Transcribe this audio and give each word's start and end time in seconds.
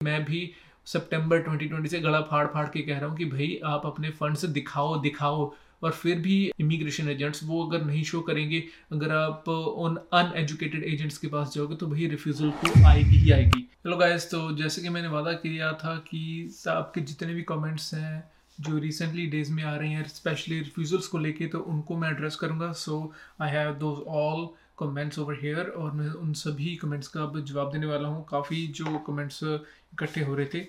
मैं 0.00 0.24
भी 0.24 0.38
सितंबर 0.86 1.42
2020 1.44 1.90
से 1.90 1.98
गला 2.00 2.20
फाड़ 2.20 2.46
फाड़ 2.48 2.66
के 2.66 2.82
कह 2.82 2.98
रहा 2.98 3.08
हूँ 3.08 3.16
कि 3.16 3.24
भाई, 3.24 3.58
आप 3.64 3.82
अपने 3.86 4.10
फंड्स 4.10 4.44
दिखाओ 4.46 4.96
दिखाओ। 5.00 5.52
और 5.82 5.92
फिर 5.92 6.18
भी 6.18 6.36
इमिग्रेशन 6.60 7.08
एजेंट्स 7.08 7.42
वो 7.44 7.64
अगर 7.66 7.84
नहीं 7.84 8.02
शो 8.04 8.20
करेंगे, 8.20 8.62
अगर 8.92 9.10
आप 9.12 9.48
उन 9.48 9.96
अनएजुकेटेड 10.12 10.84
एजेंट्स 10.84 11.18
के 11.18 11.28
पास 11.28 11.52
जाओगे 11.54 11.76
तो 11.76 11.86
भाई 11.86 12.06
रिफ्यूज़ल 12.06 12.50
तो 12.64 12.84
आएगी 12.88 13.16
ही 13.16 13.30
आएगी। 13.32 13.62
चलो 13.84 13.96
गाइस 13.96 14.30
तो 14.30 14.40
जैसे 14.56 14.82
कि 14.82 14.88
मैंने 14.88 15.08
वादा 15.08 15.32
किया 15.34 15.72
था 15.84 15.94
कि 16.08 16.22
आपके 16.68 17.00
जितने 17.02 17.34
भी 17.34 17.42
कमेंट्स 17.42 17.92
हैं, 17.94 18.30
जो 18.58 18.78
रिसेंटली 18.78 19.26
डेज़ 19.26 19.52
में 19.52 19.62
आ 19.64 19.74
रहे 19.76 19.88
हैं 19.90 20.06
स्पेशली 20.08 20.58
रिफ्यूज़ल्स 20.58 21.06
को 21.06 21.18
लेके 21.18 21.46
तो 21.46 21.58
उनको 21.60 21.96
मैं 21.96 22.10
एड्रेस 22.10 22.36
करूँगा। 22.36 22.72
So 22.74 23.12
I 23.40 23.50
have 23.50 23.72
those 23.76 24.04
all 24.16 24.48
comments 24.78 25.18
over 25.18 25.38
here 25.42 25.66
और 25.68 25.90
मैं 25.92 26.08
उन 26.10 26.32
सभी 26.34 26.74
कमेंट्स 26.76 27.08
का 27.08 27.22
अब 27.22 27.44
जवाब 27.44 27.72
देने 27.72 27.86
वाला 27.86 28.08
हूँ। 28.08 28.24
काफ़ी 28.30 28.66
जो 28.76 28.98
कमेंट्स 29.06 29.40
इकट्ठे 29.92 30.20
हो 30.24 30.34
रहे 30.34 30.46
थे 30.54 30.60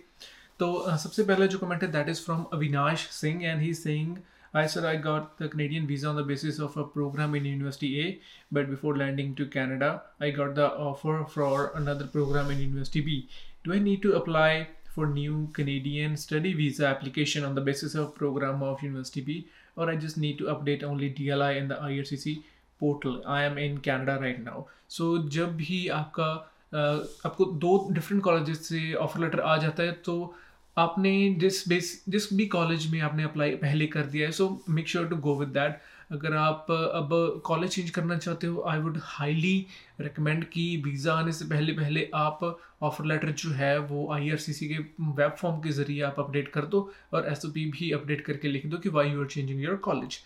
तो 0.59 0.97
सबसे 1.03 1.23
पहला 1.23 1.45
जो 1.53 1.59
कमेंट 1.59 1.84
है 1.84 1.91
that 1.91 2.09
is 2.09 2.23
from 2.25 2.43
Avinash 2.53 3.07
Singh 3.21 3.45
and 3.45 3.62
he 3.62 3.73
saying 3.73 4.17
I 4.53 4.67
said 4.67 4.84
I 4.84 4.98
got 4.98 5.38
the 5.38 5.48
Canadian 5.48 5.88
visa 5.88 6.07
on 6.09 6.17
the 6.17 6.23
basis 6.23 6.59
of 6.59 6.75
a 6.75 6.84
program 6.84 7.35
in 7.35 7.45
University 7.45 8.02
A, 8.02 8.20
but 8.52 8.70
before 8.70 8.98
landing 8.98 9.34
to 9.35 9.45
Canada, 9.45 10.03
I 10.20 10.31
got 10.31 10.55
the 10.55 10.70
offer 10.88 11.23
for 11.35 11.71
another 11.73 12.05
program 12.05 12.52
in 12.52 12.59
University 12.59 12.99
B. 12.99 13.29
Do 13.63 13.73
I 13.73 13.79
need 13.79 14.02
to 14.02 14.15
apply 14.15 14.67
for 14.89 15.07
new 15.07 15.49
Canadian 15.53 16.17
study 16.17 16.51
visa 16.53 16.85
application 16.85 17.45
on 17.45 17.55
the 17.55 17.62
basis 17.62 17.95
of 17.95 18.13
program 18.13 18.62
of 18.62 18.84
University 18.84 19.21
B, 19.21 19.48
or 19.77 19.90
I 19.90 19.95
just 19.95 20.17
need 20.17 20.38
to 20.40 20.53
update 20.55 20.84
only 20.84 21.09
DLI 21.09 21.55
in 21.57 21.70
the 21.70 21.76
IRCC 21.76 22.43
portal? 22.77 23.23
I 23.26 23.43
am 23.43 23.57
in 23.57 23.77
Canada 23.77 24.20
right 24.20 24.43
now. 24.43 24.67
So 24.90 25.17
जब 25.29 25.55
भी 25.57 25.88
आपका 25.88 26.29
आपको 26.73 27.45
दो 27.45 27.88
different 27.91 28.23
colleges 28.23 28.67
से 28.67 28.93
offer 28.93 29.21
letter 29.21 29.39
आ 29.39 29.57
जाता 29.57 29.84
है 29.84 29.91
तो 30.05 30.35
आपने 30.77 31.13
जिस 31.39 31.67
बेस 31.70 32.03
जिस 32.09 32.34
भी 32.34 32.45
कॉलेज 32.48 32.91
में 32.91 32.99
आपने 33.02 33.23
अप्लाई 33.23 33.55
पहले 33.55 33.87
कर 33.87 34.04
दिया 34.04 34.26
है 34.26 34.32
so 34.32 34.63
make 34.70 34.87
sure 34.87 35.07
to 35.07 35.15
go 35.15 35.35
with 35.40 35.49
that 35.49 35.79
अगर 36.12 36.34
आप 36.35 36.71
अब 36.71 37.41
कॉलेज 37.46 37.71
चेंज 37.71 37.90
करना 37.90 38.18
चाहते 38.18 38.48
हो 38.48 38.62
आई 38.62 38.79
वुड 38.79 38.99
हाईली 39.04 39.65
रिकमेंड 40.01 40.46
कि 40.46 40.81
वीज़ा 40.85 41.13
आने 41.13 41.31
से 41.31 41.46
पहले 41.46 41.73
पहले 41.73 42.09
आप 42.15 42.40
ऑफ़र 42.81 43.05
लेटर 43.05 43.31
जो 43.31 43.49
है, 43.49 43.77
वो 43.79 44.12
आईआरसीसी 44.13 44.68
के 44.68 44.77
वेब 45.01 45.35
फॉर्म 45.40 45.59
के 45.62 45.70
ज़रिए 45.70 46.01
आप 46.01 46.20
अपडेट 46.20 46.48
कर 46.48 46.65
दो 46.65 46.91
और 47.13 47.27
एसओपी 47.31 47.65
भी 47.71 47.91
अपडेट 47.91 48.26
करके 48.26 48.48
लिख 48.48 48.65
दो 48.65 48.77
कि 48.77 48.90
why 48.90 49.09
you 49.09 49.21
are 49.21 49.27
changing 49.27 49.63
your 49.63 49.76
college 49.76 50.20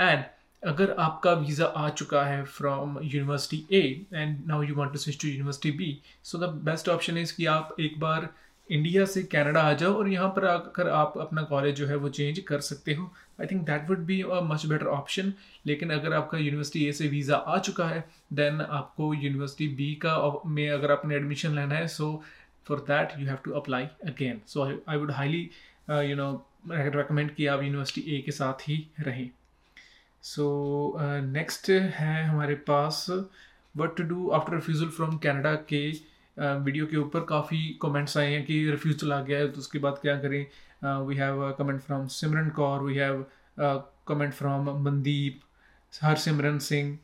and 0.00 0.24
अगर 0.62 0.94
आपका 0.98 1.32
वीज़ा 1.32 1.66
आ 1.66 1.88
चुका 1.90 2.22
है 2.24 2.42
from 2.44 2.98
university 3.02 3.64
A 3.76 3.82
and 4.14 4.46
now 4.46 4.62
you 4.62 4.74
want 4.74 4.92
to 4.92 4.98
switch 4.98 5.20
to 5.22 5.28
university 5.28 5.70
B 5.78 5.96
so 6.24 6.38
the 6.38 6.50
best 6.64 6.88
option 6.88 7.18
is 7.18 7.34
कि 7.36 7.46
आप 7.46 7.74
एक 7.80 7.98
बार 8.00 8.28
इंडिया 8.70 9.04
से 9.04 9.22
कनाडा 9.22 9.60
आ 9.60 9.72
जाओ 9.72 9.94
और 9.94 10.08
यहाँ 10.08 10.28
पर 10.36 10.44
आकर 10.46 10.88
आप 10.88 11.18
अपना 11.20 11.42
कॉलेज 11.42 11.74
जो 11.76 11.86
है 11.86 11.96
वो 11.96 12.08
चेंज 12.08 12.38
कर 12.48 12.60
सकते 12.60 12.94
हो। 12.94 13.10
I 13.40 13.46
think 13.46 13.62
that 13.66 13.88
would 13.88 14.04
be 14.06 14.20
a 14.22 14.40
much 14.42 14.66
better 14.66 14.86
option 14.86 15.32
लेकिन 15.66 15.90
अगर 15.90 16.12
आपका 16.12 16.38
यूनिवर्सिटी 16.38 16.84
ए 16.88 16.92
से 16.92 17.08
वीज़ा 17.08 17.36
आ 17.36 17.58
चुका 17.58 17.88
है 17.88 18.04
देन 18.32 18.60
आपको 18.60 19.12
यूनिवर्सिटी 19.14 19.68
बी 19.74 19.94
का 20.06 20.16
में 20.46 20.68
अगर 20.70 20.92
आपने 20.92 21.16
एडमिशन 21.16 21.54
लेना 21.54 21.74
है 21.74 21.88
so 21.88 22.14
for 22.68 22.84
that 22.88 23.18
you 23.18 23.26
have 23.28 23.38
to 23.44 23.52
apply 23.60 23.84
again 24.06 24.40
so 24.46 24.64
I 24.64 24.96
would 24.96 25.10
highly 25.10 25.48
you 25.90 26.16
know 26.16 26.32
recommend 26.70 27.34
कि 27.34 27.46
आप 27.46 27.62
यूनिवर्सिटी 27.62 28.16
ए 28.16 28.20
के 28.26 28.32
साथ 28.32 28.68
ही 28.68 28.84
रहें। 29.00 29.28
सो 30.22 30.44
नेक्स्ट 31.22 31.70
है 31.70 32.24
हमारे 32.24 32.54
पास 32.54 33.06
what 33.76 33.96
to 33.96 34.02
do 34.02 34.28
after 34.30 34.54
refusal 34.54 34.88
from 34.88 35.16
Canada 35.18 35.54
के 35.54 35.88
वीडियो 36.38 36.86
के 36.86 36.96
ऊपर 36.96 37.20
काफ़ी 37.20 37.78
कमेंट्स 37.82 38.16
आए 38.16 38.32
हैं 38.32 38.44
कि 38.44 38.70
रिफ्यूज 38.70 39.00
चला 39.00 39.20
गया 39.22 39.38
है 39.38 39.48
तो 39.52 39.58
उसके 39.58 39.78
बाद 39.78 39.98
क्या 40.02 40.16
करें? 40.16 40.46
We 41.06 41.16
have 41.16 41.50
comment 41.58 41.80
from 41.80 42.06
Simran 42.06 42.48
Kaur 42.50 42.82
we 42.82 42.94
have 42.94 43.24
comment 44.08 44.32
from 44.34 44.70
Mandeep 44.84 45.40
Harsimran 46.02 46.58
Singh 46.58 46.98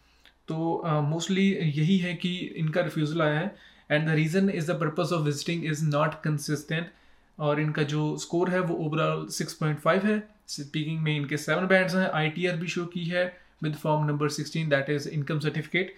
तो 0.49 0.83
मोस्टली 1.03 1.55
uh, 1.55 1.79
यही 1.79 1.99
है 1.99 2.15
कि 2.15 2.37
इनका 2.39 2.81
रिफ्यूज़ल 2.81 3.23
आया 3.23 3.39
है 3.39 3.57
and 3.91 4.09
the 4.09 4.13
reason 4.13 4.51
is 4.51 4.73
the 4.73 4.81
purpose 4.81 5.15
of 5.15 5.23
visiting 5.23 5.65
is 5.65 5.85
not 5.85 6.23
consistent 6.23 6.91
और 7.39 7.61
इनका 7.61 7.83
जो 7.83 8.17
स्कोर 8.17 8.51
है 8.51 8.61
वो 8.61 8.75
ओवरऑल 8.87 9.27
6.5 9.29 10.05
है। 10.05 10.38
स्पीकिंग 10.49 11.01
में 11.03 11.15
इनके 11.17 11.37
सेवन 11.37 11.67
बैंड्स 11.67 11.95
हैं 11.95 12.09
आई 12.11 12.29
टी 12.31 12.47
आर 12.47 12.57
भी 12.57 12.69
शो 12.69 12.85
की 12.95 13.05
है 13.05 13.25
with 13.63 13.75
form 13.77 14.07
number 14.07 14.31
16 14.31 14.69
that 14.71 14.91
is 14.91 15.09
income 15.09 15.41
certificate 15.41 15.95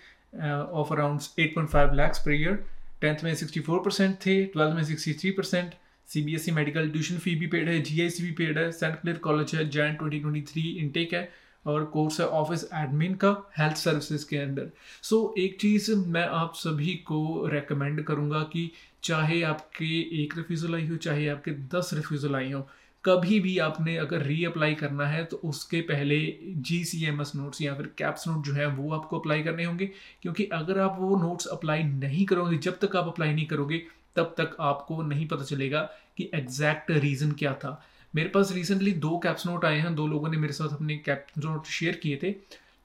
of 0.73 0.93
around 0.93 1.21
8.5 1.41 1.95
lakhs 1.95 2.19
per 2.19 2.33
year 2.33 2.65
tenth 3.01 3.25
में 3.25 3.35
सिक्सटी 3.35 3.61
फोर 3.61 3.83
परसेंट 3.85 4.17
थे 4.27 4.43
ट्वेल्थ 4.47 4.75
में 4.77 4.83
sixty 4.85 5.13
three 5.15 5.31
percent 5.31 5.75
C 6.09 6.23
B 6.23 6.35
S 6.35 6.49
E 6.49 6.53
medical 6.53 6.89
tuition 6.91 7.19
fee 7.19 7.35
भी 7.35 7.47
paid 7.47 7.69
है 7.69 7.81
जी 7.81 8.01
आई 8.03 8.11
सी 8.11 8.23
भी 8.23 8.31
paid 8.39 8.59
है 8.59 8.71
सेंट 8.73 9.01
क्लियर 9.01 9.19
कॉलेज 9.19 9.55
है 9.55 9.69
Jan 9.69 9.95
twenty 9.95 10.21
twenty 10.21 10.43
three 10.43 10.63
intake 10.79 11.15
है 11.15 11.29
और 11.67 11.85
कोर्स 11.85 12.21
है 12.21 12.27
ऑफ़िस 12.27 12.65
एडमिन 12.75 13.15
का 13.15 13.31
हेल्थ 13.59 13.77
सर्विसेज़ 13.77 14.27
के 14.29 14.37
अंदर. 14.37 14.71
सो 15.03 15.17
so, 15.17 15.39
एक 15.39 15.61
चीज़ 15.61 15.95
मैं 15.95 16.27
आप 16.27 16.55
सभी 16.57 16.95
को 17.07 17.47
रेकमेंड 17.53 18.03
करूँगा 18.05 18.41
कि 18.53 18.71
चाहे 19.03 19.43
आपके 19.43 20.01
एक 20.23 20.37
रिफ्यूज़ल 20.37 20.75
आई 20.75 20.87
हो 20.87 20.97
चाहे 20.97 21.29
आपके 21.29 21.51
दस 21.77 21.91
रिफ्यूज़ल 21.95 22.37
आई 22.37 22.51
हो 22.53 22.69
कभी 23.05 23.41
भी 23.41 23.59
आपने 23.59 23.97
अगर 23.97 24.23
रीअप्लाई 24.23 24.75
करना 24.75 25.07
है 25.07 25.25
तो 25.25 25.37
उसके 25.37 25.81
पहले 25.81 26.39
G 26.43 26.85
C 26.85 27.05
M 27.05 27.21
S 27.21 27.33
notes 27.37 27.63
या 27.63 27.75
फिर 27.75 27.87
कैप्स 27.99 28.29
नोट 28.29 28.45
जो 28.45 28.53
है, 28.53 28.67
वो 28.67 28.93
आपको 28.93 29.19
अप्लाई 29.19 29.43
करने 29.43 29.65
होंगे। 29.65 29.91
क्योंकि 30.23 30.45
अगर 30.45 30.79
आप 30.79 30.97
वो 31.01 31.17
नोट्स 31.17 31.47
अप्लाई 31.47 31.83
नहीं 31.83 32.27
करोगे, 32.27 32.59
जब 32.59 32.79
तक 32.79 32.97
आप 32.97 33.07
अप्लाई 33.09 33.33
नहीं 33.33 33.47
करोगे, 33.47 33.83
तब 34.17 34.35
तक 34.39 34.57
आपको 34.61 35.03
नहीं 35.03 35.29
पता 35.29 35.45
चलेगा 35.45 35.81
कि 36.17 36.31
एग्जैक्ट 36.35 36.91
रीज़न 36.91 37.33
क्या 37.33 37.55
था। 37.55 37.85
मेरे 38.15 38.29
पास 38.29 38.53
रिसेंटली 38.53 38.93
दो 38.93 39.19
कैप्स 39.19 39.47
नोट 39.47 39.65
आए 39.65 39.79
हैं, 39.79 39.95
दो 39.95 40.07
लोगों 40.07 40.29
ने 40.29 40.37
मेरे 40.37 40.53
साथ 40.53 40.69
अपने 40.69 40.97
कैप्स 40.97 41.45
नोट 41.45 41.67
शेयर 41.67 41.97
किए 41.97 42.21
थे। 42.23 42.35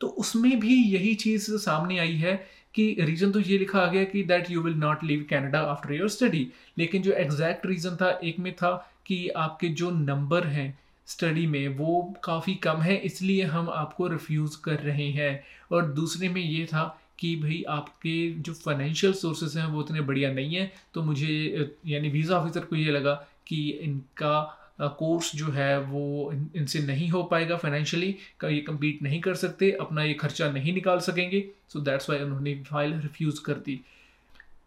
तो 0.02 0.08
उसमें 0.08 0.60
भी 0.60 0.76
यही 0.76 1.16
चीज़ 1.16 1.52
सामने 1.52 2.00
आई 2.00 2.16
है 2.16 2.48
कि 2.76 2.96
रीज़न 3.00 3.32
तो 3.32 3.40
ये 3.40 3.58
लिखा 3.58 3.80
आ 3.80 3.92
गया 3.92 4.04
कि 4.04 4.24
that 4.24 4.50
you 4.52 4.62
will 4.62 4.74
not 4.78 5.04
leave 5.04 5.26
Canada 5.30 5.60
after 5.62 5.94
your 5.94 6.10
study 6.10 6.48
लेकिन 6.78 7.02
जो 7.02 7.12
एग्जैक्ट 7.14 7.66
रीज़न 7.66 7.96
था, 7.96 8.10
एक 8.24 8.40
में 8.40 8.54
था 8.56 8.76
कि 9.06 9.28
आपके 9.30 9.68
जो 9.70 9.92
नंबर 9.92 10.48
हैं 10.48 10.78
स्टडी 11.08 11.46
में, 11.48 11.68
वो 11.68 12.14
काफ़ी 12.24 12.54
कम 12.56 12.78
है, 12.78 12.96
इसलिए 12.98 13.44
हम 13.46 13.70
आपको 13.70 14.08
रिफ्यूज़ 14.08 14.58
कर 14.64 14.80
रहे 14.80 15.10
हैं। 15.12 15.44
और 15.72 15.86
दूसरे 15.92 16.30
में 16.30 16.42
ये 16.42 16.66
था 16.66 16.84
कि 17.20 17.36
भाई 17.36 17.64
आपके 17.70 18.30
जो 18.40 18.54
फाइनेंशियल 18.54 19.14
सोर्सेज 19.14 19.58
हैं, 19.58 19.66
वो 19.66 19.80
उतने 19.80 20.02
बढ़िया 20.02 20.32
नहीं 20.34 20.56
हैं 20.56 20.72
तो 20.94 21.04
मुझे, 21.04 21.72
यानी 21.86 22.10
वीज़ा 22.10 22.38
ऑफिसर 22.38 22.66
को 22.66 22.76
ये 22.76 22.92
लगा 22.92 23.14
कि 23.48 23.70
इनका 23.72 24.65
कोर्स 24.80 25.32
जो 25.36 25.52
है 25.52 25.80
वो 25.82 26.32
इनसे 26.56 26.80
नहीं 26.82 27.10
हो 27.10 27.24
पाएगा 27.24 27.58
फाइनेंशियली 27.58 28.08
ये 28.46 28.60
कम्पीट 28.62 29.02
नहीं 29.02 29.20
कर 29.22 29.36
सकते, 29.36 29.72
अपना 29.72 30.04
ये 30.04 30.14
खर्चा 30.16 30.50
नहीं 30.52 30.74
निकाल 30.74 31.00
सकेंगे 31.02 31.44
सो 31.70 31.80
दैट्स 31.82 32.10
वाई 32.10 32.20
उन्होंने 32.20 32.56
फ़ाइल 32.64 32.94
रिफ्यूज़ 33.00 33.42
कर 33.46 33.54
दी। 33.66 33.80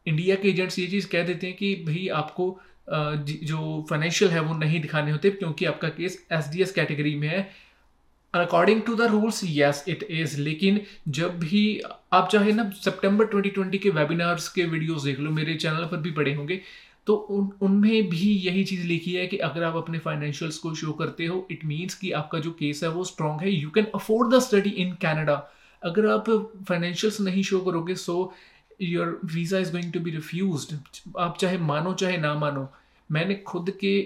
इंडिया 0.06 0.36
के 0.36 0.48
एजेंट्स 0.48 0.78
ये 0.78 0.86
चीज़ 0.86 1.08
कह 1.08 1.22
देते 1.24 1.46
हैं 1.46 1.56
कि 1.56 1.74
भाई 1.86 2.08
आपको 2.16 2.58
जो 2.88 3.86
फाइनेंशियल 3.91 4.30
है 4.30 4.41
वो 4.41 4.54
नहीं 4.58 4.80
दिखाने 4.80 5.10
होते, 5.10 5.30
क्योंकि 5.30 5.64
आपका 5.66 5.88
case 5.91 6.22
S 6.32 6.48
D 6.52 6.62
S 6.62 6.72
category 6.72 7.14
में 7.16 7.28
है। 7.28 7.48
According 8.34 8.80
to 8.82 8.94
the 8.94 9.02
rules 9.10 9.40
yes 9.44 9.84
it 9.88 10.02
is 10.02 10.40
लेकिन 10.40 10.80
जब 11.10 11.38
भी 11.40 11.80
आप 12.12 12.28
चाहे 12.32 12.52
ना 12.52 12.69
सितंबर 12.76 13.26
2020 13.26 13.78
के 13.78 13.90
वेबिनार्स 13.90 14.48
के 14.48 14.64
वीडियोस 14.66 15.02
देख 15.02 15.20
लो, 15.20 15.30
मेरे 15.30 15.54
चैनल 15.56 15.84
पर 15.84 15.96
भी 15.98 16.10
पड़े 16.12 16.34
होंगे। 16.34 16.60
तो 17.08 17.14
उन, 17.14 17.50
उनमें 17.62 18.08
भी 18.08 18.32
यही 18.46 18.64
चीज़ 18.64 18.86
लिखी 18.86 19.12
है 19.12 19.26
कि 19.26 19.36
अगर 19.44 19.62
आप 19.64 19.76
अपने 19.76 19.98
फाइनेंशियल्स 19.98 20.58
को 20.58 20.74
शो 20.74 20.92
करते 20.92 21.26
हो 21.26 21.46
इट 21.50 21.64
मीन्स 21.64 21.94
कि 21.94 22.10
आपका 22.12 22.38
जो 22.38 22.50
केस 22.58 22.82
है 22.84 22.88
वो 22.91 23.04
स्ट्रॉन्ग 23.04 23.41
है। 23.42 23.50
You 23.50 23.70
can 23.70 23.86
afford 23.94 24.34
the 24.34 24.38
study 24.41 24.70
in 24.82 24.92
Canada 25.02 25.34
अगर 25.82 26.06
आप 26.10 26.30
फाइनेंशियल्स 26.69 27.20
नहीं 27.20 27.42
शो 27.42 27.60
करोगे 27.60 27.94
so 27.96 28.32
your 28.80 29.20
visa 29.24 29.58
is 29.58 29.72
going 29.72 29.92
to 29.92 30.00
be 30.00 30.10
refuse 30.10 30.69
आप 31.19 31.36
चाहे 31.41 31.58
मानो, 31.58 31.92
चाहे 31.94 32.16
ना 32.16 32.34
मानो, 32.34 32.69
मैंने 33.10 33.34
खुद 33.46 33.70
के 33.80 34.00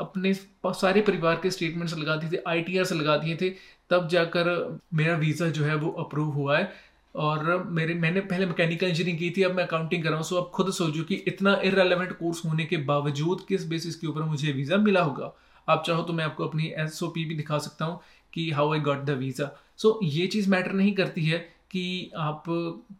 अपने 0.00 0.34
सारे 0.34 1.00
परिवार 1.02 1.40
के 1.42 1.50
स्टेटमेंट्स 1.50 1.96
लगा 1.98 2.16
दिए 2.16 2.30
थे 2.30 2.42
आई 2.48 2.64
लगा 2.92 3.16
दिए 3.16 3.36
थे, 3.36 3.50
तब 3.90 4.08
जाकर 4.08 4.78
मेरा 4.94 5.16
वीज़ा 5.16 5.48
जो 5.48 5.64
है 5.64 5.74
वो 5.76 5.90
अप्रूव 6.00 6.30
हुआ 6.34 6.58
है। 6.58 6.72
और 7.16 7.62
मेरे, 7.70 7.94
मैंने 7.94 8.20
पहले 8.22 8.46
मैकेनिकल 8.46 8.86
इंजीनियरिंग 8.86 9.18
की 9.18 9.30
थी, 9.36 9.42
अब 9.42 9.54
मैं 9.54 9.64
अकाउंटिंग 9.64 10.02
कर 10.02 10.08
रहा 10.08 10.18
हूँ 10.18 10.26
सो 10.26 10.36
अब 10.36 10.50
खुद 10.54 10.70
सोचो 10.74 11.02
कि 11.04 11.14
इतना 11.28 11.54
इरेलीवेंट 11.64 12.12
कोर्स 12.18 12.44
होने 12.44 12.64
के 12.64 12.76
बावजूद 12.86 13.44
किस 13.48 13.66
बेसिस 13.68 13.94
के 13.96 14.06
ऊपर 14.06 14.22
मुझे 14.24 14.52
वीज़ा 14.52 14.76
मिला 14.78 15.02
होगा। 15.02 15.32
आप 15.68 15.82
चाहो 15.86 16.02
तो 16.02 16.12
मैं 16.12 16.24
आपको 16.24 16.46
अपनी 16.46 16.72
एसओपी 16.78 17.24
भी 17.24 17.34
दिखा 17.34 17.58
सकता 17.60 17.84
हूँ 17.84 18.00
कि 18.32 18.50
how 18.50 18.72
I 18.72 18.80
got 18.80 19.04
the 19.04 19.10
visa 19.18 19.50
so 19.78 19.98
ये 20.04 20.26
चीज़ 20.26 20.50
मैटर 20.50 20.72
नहीं 20.72 20.92
करती 20.94 21.24
है 21.24 21.38
कि 21.70 22.10
आप 22.16 22.42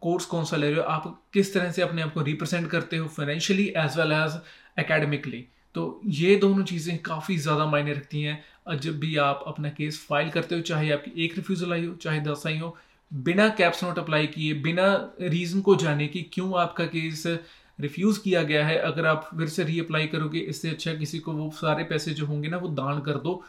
कोर्स 0.01 0.25
कौन 0.25 0.45
सा 0.45 0.57
ले 0.57 0.69
रहे 0.69 0.77
हो, 0.77 0.83
आप 0.83 1.21
किस 1.33 1.53
तरह 1.53 1.71
से 1.71 1.81
अपने 1.81 2.01
आप 2.01 2.13
को 2.13 2.21
रिप्रेजेंट 2.23 2.69
करते 2.69 2.97
हो 2.97 3.07
financially 3.09 3.67
as 3.77 3.97
well 3.97 4.11
as 4.13 4.39
academically 4.79 5.45
तो 5.75 6.01
ये 6.07 6.35
दोनों 6.37 6.63
चीज़ें 6.65 6.97
काफ़ी 7.03 7.37
ज़्यादा 7.37 7.65
मायने 7.67 7.93
रखती 7.93 8.21
हैं। 8.21 8.77
जब 8.77 8.99
भी 8.99 9.15
आप 9.19 9.43
अपना 9.47 9.69
केस 9.69 9.99
फ़ाइल 10.09 10.29
करते 10.29 10.55
हो, 10.55 10.61
चाहे 10.61 10.91
आपकी 10.91 11.25
एक 11.25 11.35
रिफ्यूज़ल 11.35 11.73
आई 11.73 11.85
हो, 11.85 11.93
चाहे 11.95 12.19
दस 12.21 12.43
आई 12.47 12.57
हो 12.57 12.75
बिना 13.13 13.49
कैप्स 13.49 13.83
नोट 13.83 13.99
अप्लाई 13.99 14.27
किए, 14.27 14.53
बिना 14.53 15.13
रीज़न 15.21 15.61
को 15.61 15.75
जाने 15.75 16.07
कि 16.07 16.21
क्यों 16.33 16.59
आपका 16.59 16.85
केस 16.85 17.23
रिफ्यूज़ 17.79 18.19
किया 18.21 18.43
गया 18.43 18.65
है, 18.65 18.77
अगर 18.77 19.05
आप 19.05 19.29
फिर 19.37 19.47
से 19.47 19.63
रीअप्लाई 19.63 20.07
करोगे, 20.07 20.39
इससे 20.39 20.69
अच्छा 20.69 20.93
किसी 20.93 21.19
को 21.19 21.33
वो 21.33 21.51
सारे 21.51 21.83
पैसे 21.83 22.13
जो 22.13 22.25
होंगे 22.25 22.47
ना, 22.47 22.57
वो 22.57 22.67
दान 22.67 23.01
कर 23.01 23.13
दो, 23.13 23.43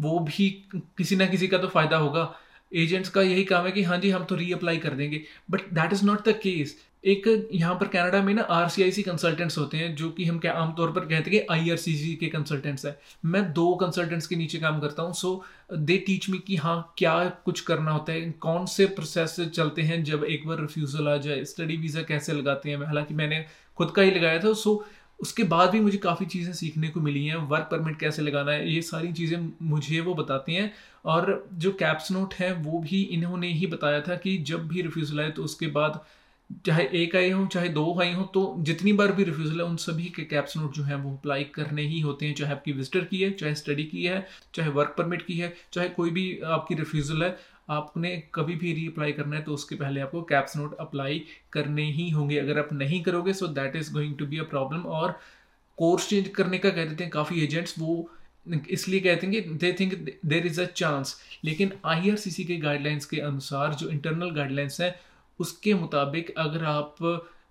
वो 0.00 0.18
भी 0.18 0.50
किसी 0.74 1.16
ना 1.16 1.26
किसी 1.26 1.48
का 1.48 1.58
तो 1.58 1.68
फ़ायदा 1.68 1.96
होगा। 1.96 2.34
एजेंट्स 2.74 3.10
का 3.10 3.22
यही 3.22 3.44
काम 3.44 3.64
है 3.66 3.72
कि 3.72 3.82
हाँ 3.82 3.98
जी, 3.98 4.10
हम 4.10 4.24
तो 4.24 4.34
रीअप्लाई 4.36 4.76
कर 4.78 4.94
देंगे। 4.94 5.22
But 5.50 5.68
that 5.74 5.92
is 5.92 6.04
not 6.06 6.28
the 6.28 6.38
case 6.42 6.76
एक 7.04 7.48
यहाँ 7.52 7.74
पर 7.74 7.86
कनाडा 7.88 8.20
में 8.22 8.32
ना 8.34 8.42
आर 8.50 8.68
सी 8.68 9.02
कंसल्टेंट्स 9.02 9.56
होते 9.58 9.76
हैं, 9.76 9.94
जो 9.94 10.10
कि 10.10 10.24
हम 10.24 10.38
क्या 10.38 10.52
आमतौर 10.54 10.90
पर 10.92 11.00
कहते 11.02 11.30
हैं 11.30 11.30
कि 11.30 11.46
आई 11.50 11.70
आर 11.70 11.76
सी 11.76 11.94
सी 11.96 12.14
के 12.16 12.26
कंसल्टेंट्स 12.28 12.86
हैं। 12.86 12.96
मैं 13.24 13.42
दो 13.52 13.74
कंसल्टेंट्स 13.76 14.26
के 14.26 14.36
नीचे 14.36 14.58
काम 14.58 14.80
करता 14.80 15.02
हूँ 15.02 15.14
सो 15.14 15.44
दे 15.72 15.96
टीच 15.98 16.28
मी 16.30 16.38
कि 16.38 16.56
हाँ 16.56 16.94
क्या 16.98 17.24
कुछ 17.44 17.60
करना 17.60 17.90
होता 17.90 18.12
है, 18.12 18.30
कौन 18.32 18.66
से 18.66 18.86
प्रोसेस 18.88 19.36
चलते 19.48 19.82
हैं 19.82 20.02
जब 20.04 20.24
एक 20.24 20.46
बार 20.48 20.60
रिफ्यूज़ल 20.60 21.08
आ 21.08 21.16
जाए 21.18 21.44
स्टडी 21.44 21.76
वीज़ा 21.76 22.02
कैसे 22.02 22.32
लगाते 22.32 22.70
हैं। 22.70 22.76
हालाँकि 22.78 23.14
मैंने 23.14 23.44
खुद 23.78 23.90
का 23.90 24.02
ही 24.02 24.10
लगाया 24.10 24.38
था 24.38 24.52
सो 24.54 24.84
उसके 25.22 25.42
बाद 25.44 25.70
भी 25.70 25.80
मुझे 25.80 25.98
काफ़ी 25.98 26.26
चीज़ें 26.26 26.52
सीखने 26.54 26.88
को 26.88 27.00
मिली 27.00 27.26
हैं 27.26 27.36
वर्क 27.48 27.68
परमिट 27.70 27.98
कैसे 28.00 28.22
लगाना 28.22 28.52
है, 28.52 28.72
ये 28.74 28.80
सारी 28.82 29.12
चीज़ें 29.12 29.38
मुझे 29.62 30.00
वो 30.00 30.14
बताती 30.14 30.54
हैं। 30.54 30.72
और 31.04 31.48
जो 31.54 31.72
कैप्स 31.72 32.10
नोट 32.12 32.34
है, 32.34 32.52
वो 32.54 32.80
भी 32.80 33.02
इन्होंने 33.02 33.52
ही 33.52 33.66
बताया 33.66 34.00
था 34.00 34.16
कि 34.16 34.36
जब 34.40 34.66
भी 34.68 34.82
रिफ्यूज़ल 34.82 35.20
आए 35.20 35.30
तो 35.30 35.44
उसके 35.44 35.66
बाद 35.68 36.00
चाहे 36.66 36.84
एक 36.94 37.14
आई 37.16 37.30
हो, 37.30 37.44
चाहे 37.46 37.68
दो 37.68 37.84
आई 38.00 38.12
हो 38.12 38.22
तो 38.34 38.42
जितनी 38.60 38.92
बार 38.92 39.12
भी 39.12 39.24
रिफ्यूज़ल 39.24 39.60
है, 39.60 39.64
उन 39.64 39.76
सभी 39.76 40.04
के 40.16 40.22
कैप्स 40.24 40.56
नोट 40.56 40.74
जो 40.74 40.82
है, 40.82 40.96
वो 40.96 41.12
अप्लाई 41.12 41.44
करने 41.54 41.82
ही 41.82 42.00
होते 42.00 42.26
हैं, 42.26 42.34
चाहे 42.34 42.52
आपकी 42.52 42.72
विजिटर 42.72 43.04
की 43.04 43.20
है, 43.22 43.30
चाहे 43.32 43.54
स्टडी 43.54 43.84
की 43.84 44.04
है, 44.04 44.26
चाहे 44.54 44.70
वर्क 44.70 44.94
परमिट 44.98 45.22
की 45.22 45.36
है, 45.36 45.52
चाहे 45.72 45.88
कोई 45.90 46.10
भी 46.10 46.38
आपकी 46.46 46.74
रिफ्यूज़ल 46.74 47.22
है। 47.22 47.36
आपने 47.70 48.16
कभी 48.34 48.54
भी 48.54 48.72
रीअप्लाई 48.72 49.12
करना 49.12 49.36
है 49.36 49.42
तो 49.42 49.54
उसके 49.54 49.74
पहले 49.74 50.00
आपको 50.00 50.22
कैप्स 50.22 50.56
नोट 50.56 50.76
अप्लाई 50.76 51.24
करने 51.52 51.90
ही 51.92 52.10
होंगे। 52.10 52.38
अगर 52.38 52.58
आप 52.58 52.72
नहीं 52.72 53.02
करोगे 53.02 53.32
so 53.32 53.46
that 53.46 53.76
is 53.76 53.92
going 53.92 54.16
to 54.18 54.26
be 54.26 54.38
a 54.38 54.42
problem 54.42 54.80
और 54.80 55.18
कोर्स 55.78 56.08
चेंज 56.08 56.28
करने 56.28 56.58
का 56.58 56.70
कह 56.70 56.84
देते 56.84 57.04
हैं 57.04 57.12
काफ़ी 57.12 57.44
एजेंट्स 57.44 57.74
वो 57.78 58.10
इसलिए 58.70 59.00
कहते 59.00 59.26
हैं 59.26 59.42
कि 59.42 59.50
they 59.50 59.72
think 59.80 59.94
there 60.26 60.46
is 60.46 60.60
a 60.60 60.64
chance 60.64 61.16
लेकिन 61.44 61.72
आई 61.84 62.14
के 62.20 62.56
गाइडलाइंस 62.56 63.04
के 63.04 63.18
अनुसार, 63.20 63.74
जो 63.74 63.88
इंटरनल 63.88 64.30
गाइडलाइंस 64.30 64.80
हैं, 64.80 64.94
उसके 65.40 65.74
मुताबिक 65.74 66.34
अगर 66.38 66.64
आप 66.64 66.96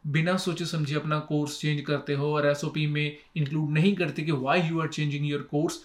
बिना 0.07 0.37
सोचे 0.37 0.65
समझे 0.65 0.95
अपना 0.95 1.19
कोर्स 1.19 1.59
चेंज 1.59 1.81
करते 1.81 2.13
हो 2.13 2.33
और 2.35 2.45
एसओपी 2.47 2.87
में 2.87 3.17
इंक्लूड 3.35 3.69
नहीं 3.69 3.95
करते 3.95 4.21
कि 4.21 4.31
why 4.31 4.61
you 4.61 4.81
are 4.81 4.87
changing 4.87 5.25
your 5.25 5.41
course 5.41 5.79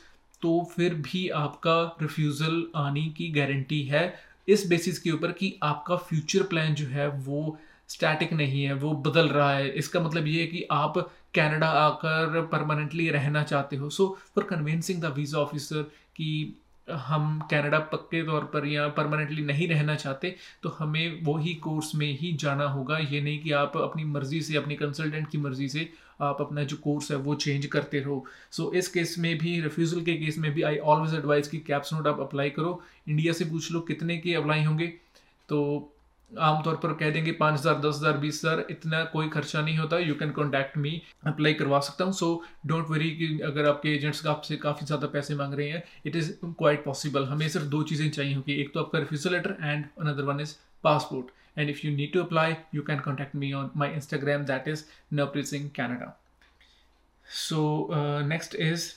तो 0.46 0.62
फिर 0.72 0.94
भी 0.94 1.28
आपका 1.36 1.96
रिफ्यूज़ल 2.02 2.62
आने 2.76 3.02
की 3.16 3.28
गारंटी 3.32 3.82
है 3.84 4.02
इस 4.48 4.66
बेसिस 4.68 4.98
के 4.98 5.10
ऊपर 5.10 5.32
कि 5.32 5.52
आपका 5.62 5.96
फ्यूचर 6.10 6.42
प्लान 6.42 6.74
जो 6.74 6.86
है 6.86 7.08
वो 7.08 7.58
स्टैटिक 7.88 8.32
नहीं 8.32 8.62
है, 8.64 8.74
वो 8.74 8.92
बदल 8.92 9.28
रहा 9.28 9.50
है। 9.52 9.68
इसका 9.72 10.00
मतलब 10.00 10.26
ये 10.26 10.40
है 10.40 10.46
कि 10.46 10.62
आप 10.72 10.98
कनाडा 11.34 11.68
आकर 11.80 12.40
परमानेंटली 12.52 13.08
रहना 13.10 13.42
चाहते 13.44 13.76
हो। 13.76 13.90
So 13.90 14.06
for 14.34 14.44
convincing 14.44 15.02
the 15.02 15.12
visa 15.16 15.38
officer 15.38 15.82
कि 16.16 16.56
हम 16.88 17.38
कनाडा 17.50 17.78
पक्के 17.92 18.22
तौर 18.22 18.44
पर 18.54 18.66
या 18.66 18.88
परमानेंटली 18.94 19.42
नहीं 19.44 19.68
रहना 19.68 19.94
चाहते 19.96 20.34
तो 20.62 20.76
हमें 20.78 21.22
वही 21.24 21.54
कोर्स 21.62 21.94
में 21.94 22.10
ही 22.18 22.32
जाना 22.40 22.68
होगा। 22.68 22.98
ये 22.98 23.20
नहीं 23.20 23.38
कि 23.38 23.52
आप 23.54 23.76
अपनी 23.78 24.04
मर्ज़ी 24.06 24.42
से, 24.42 24.56
अपनी 24.56 24.74
कंसल्टेंट 24.76 25.28
की 25.28 25.38
मर्ज़ी 25.38 25.68
से 25.68 25.88
आप 26.20 26.40
अपना 26.40 26.64
जो 26.64 26.76
कोर्स 26.76 27.10
है 27.10 27.16
वो 27.18 27.34
चेंज 27.36 27.66
करते 27.66 28.00
रहो। 28.00 28.24
सो 28.50 28.62
so, 28.62 28.74
इस 28.74 28.88
केस 28.88 29.14
में 29.18 29.36
भी 29.38 29.60
रिफ्यूज़ल 29.60 30.00
के 30.02 30.16
केस 30.16 30.38
में 30.38 30.52
भी 30.54 30.62
आई 30.62 30.78
ऑलवेज 30.78 31.14
एडवाइज 31.14 31.48
कि 31.48 31.58
कैप्स 31.66 31.92
नोट 31.92 32.06
आप 32.06 32.20
अप्लाई 32.20 32.50
करो। 32.50 32.80
इंडिया 33.08 33.32
से 33.32 33.44
पूछ 33.44 33.72
लो 33.72 33.80
कितने 33.82 34.16
के 34.18 34.34
अप्लाई 34.34 34.64
होंगे। 34.64 34.86
तो 35.48 35.92
आमतौर 36.30 36.76
पर 36.76 36.92
कह 36.92 37.10
देंगे 37.10 37.32
पाँच 37.32 37.58
हज़ार 37.58 37.74
दस 37.80 37.96
हज़ार 37.96 38.16
बीस 38.18 38.40
हज़ार 38.44 38.64
इतना 38.70 39.02
कोई 39.12 39.28
खर्चा 39.28 39.60
नहीं 39.60 39.76
होता। 39.78 39.98
You 39.98 40.14
can 40.14 40.30
contact 40.30 40.76
me 40.78 40.90
apply 41.26 41.54
करवा 41.54 41.78
सकता 41.80 42.04
हूँ। 42.04 42.12
सो 42.12 42.42
डोंट 42.66 42.90
वरी 42.90 43.10
कि 43.16 43.26
अगर 43.46 43.68
आपके 43.68 43.94
एजेंट्स 43.94 44.20
का 44.20 44.30
आपसे 44.30 44.56
काफ़ी 44.56 44.86
ज़्यादा 44.86 45.06
पैसे 45.08 45.34
मांग 45.34 45.54
रहे 45.54 45.68
हैं 45.68 45.82
इट 46.06 46.16
इज़ 46.16 46.32
क्वाइट 46.44 46.84
पॉसिबल 46.84 47.24
हमें 47.24 47.48
सिर्फ़ 47.48 47.66
दो 47.66 47.82
चीज़ें 47.82 48.10
चाहिए 48.10 48.34
होगी। 48.34 48.60
एक 48.62 48.72
तो 48.74 48.80
आपका 48.80 48.98
refusal 48.98 49.32
letter 49.32 49.56
and 49.62 49.84
another 50.00 50.24
one 50.24 50.40
is 50.40 50.54
passport 50.85 51.59
and 51.59 51.69
if 51.69 51.85
you 51.85 51.95
need 51.95 52.13
to 52.13 52.23
apply 52.23 52.55
you 52.75 52.81
can 52.83 52.99
contact 52.99 53.35
me 53.35 53.51
on 53.53 53.69
my 53.77 53.93
Instagram 53.93 54.45
that 54.45 54.67
is 54.67 54.83
Navpreet 55.13 55.45
Singh 55.45 55.69
Canada 55.75 56.17
so 57.25 57.61
next 58.25 58.55
is 58.61 58.89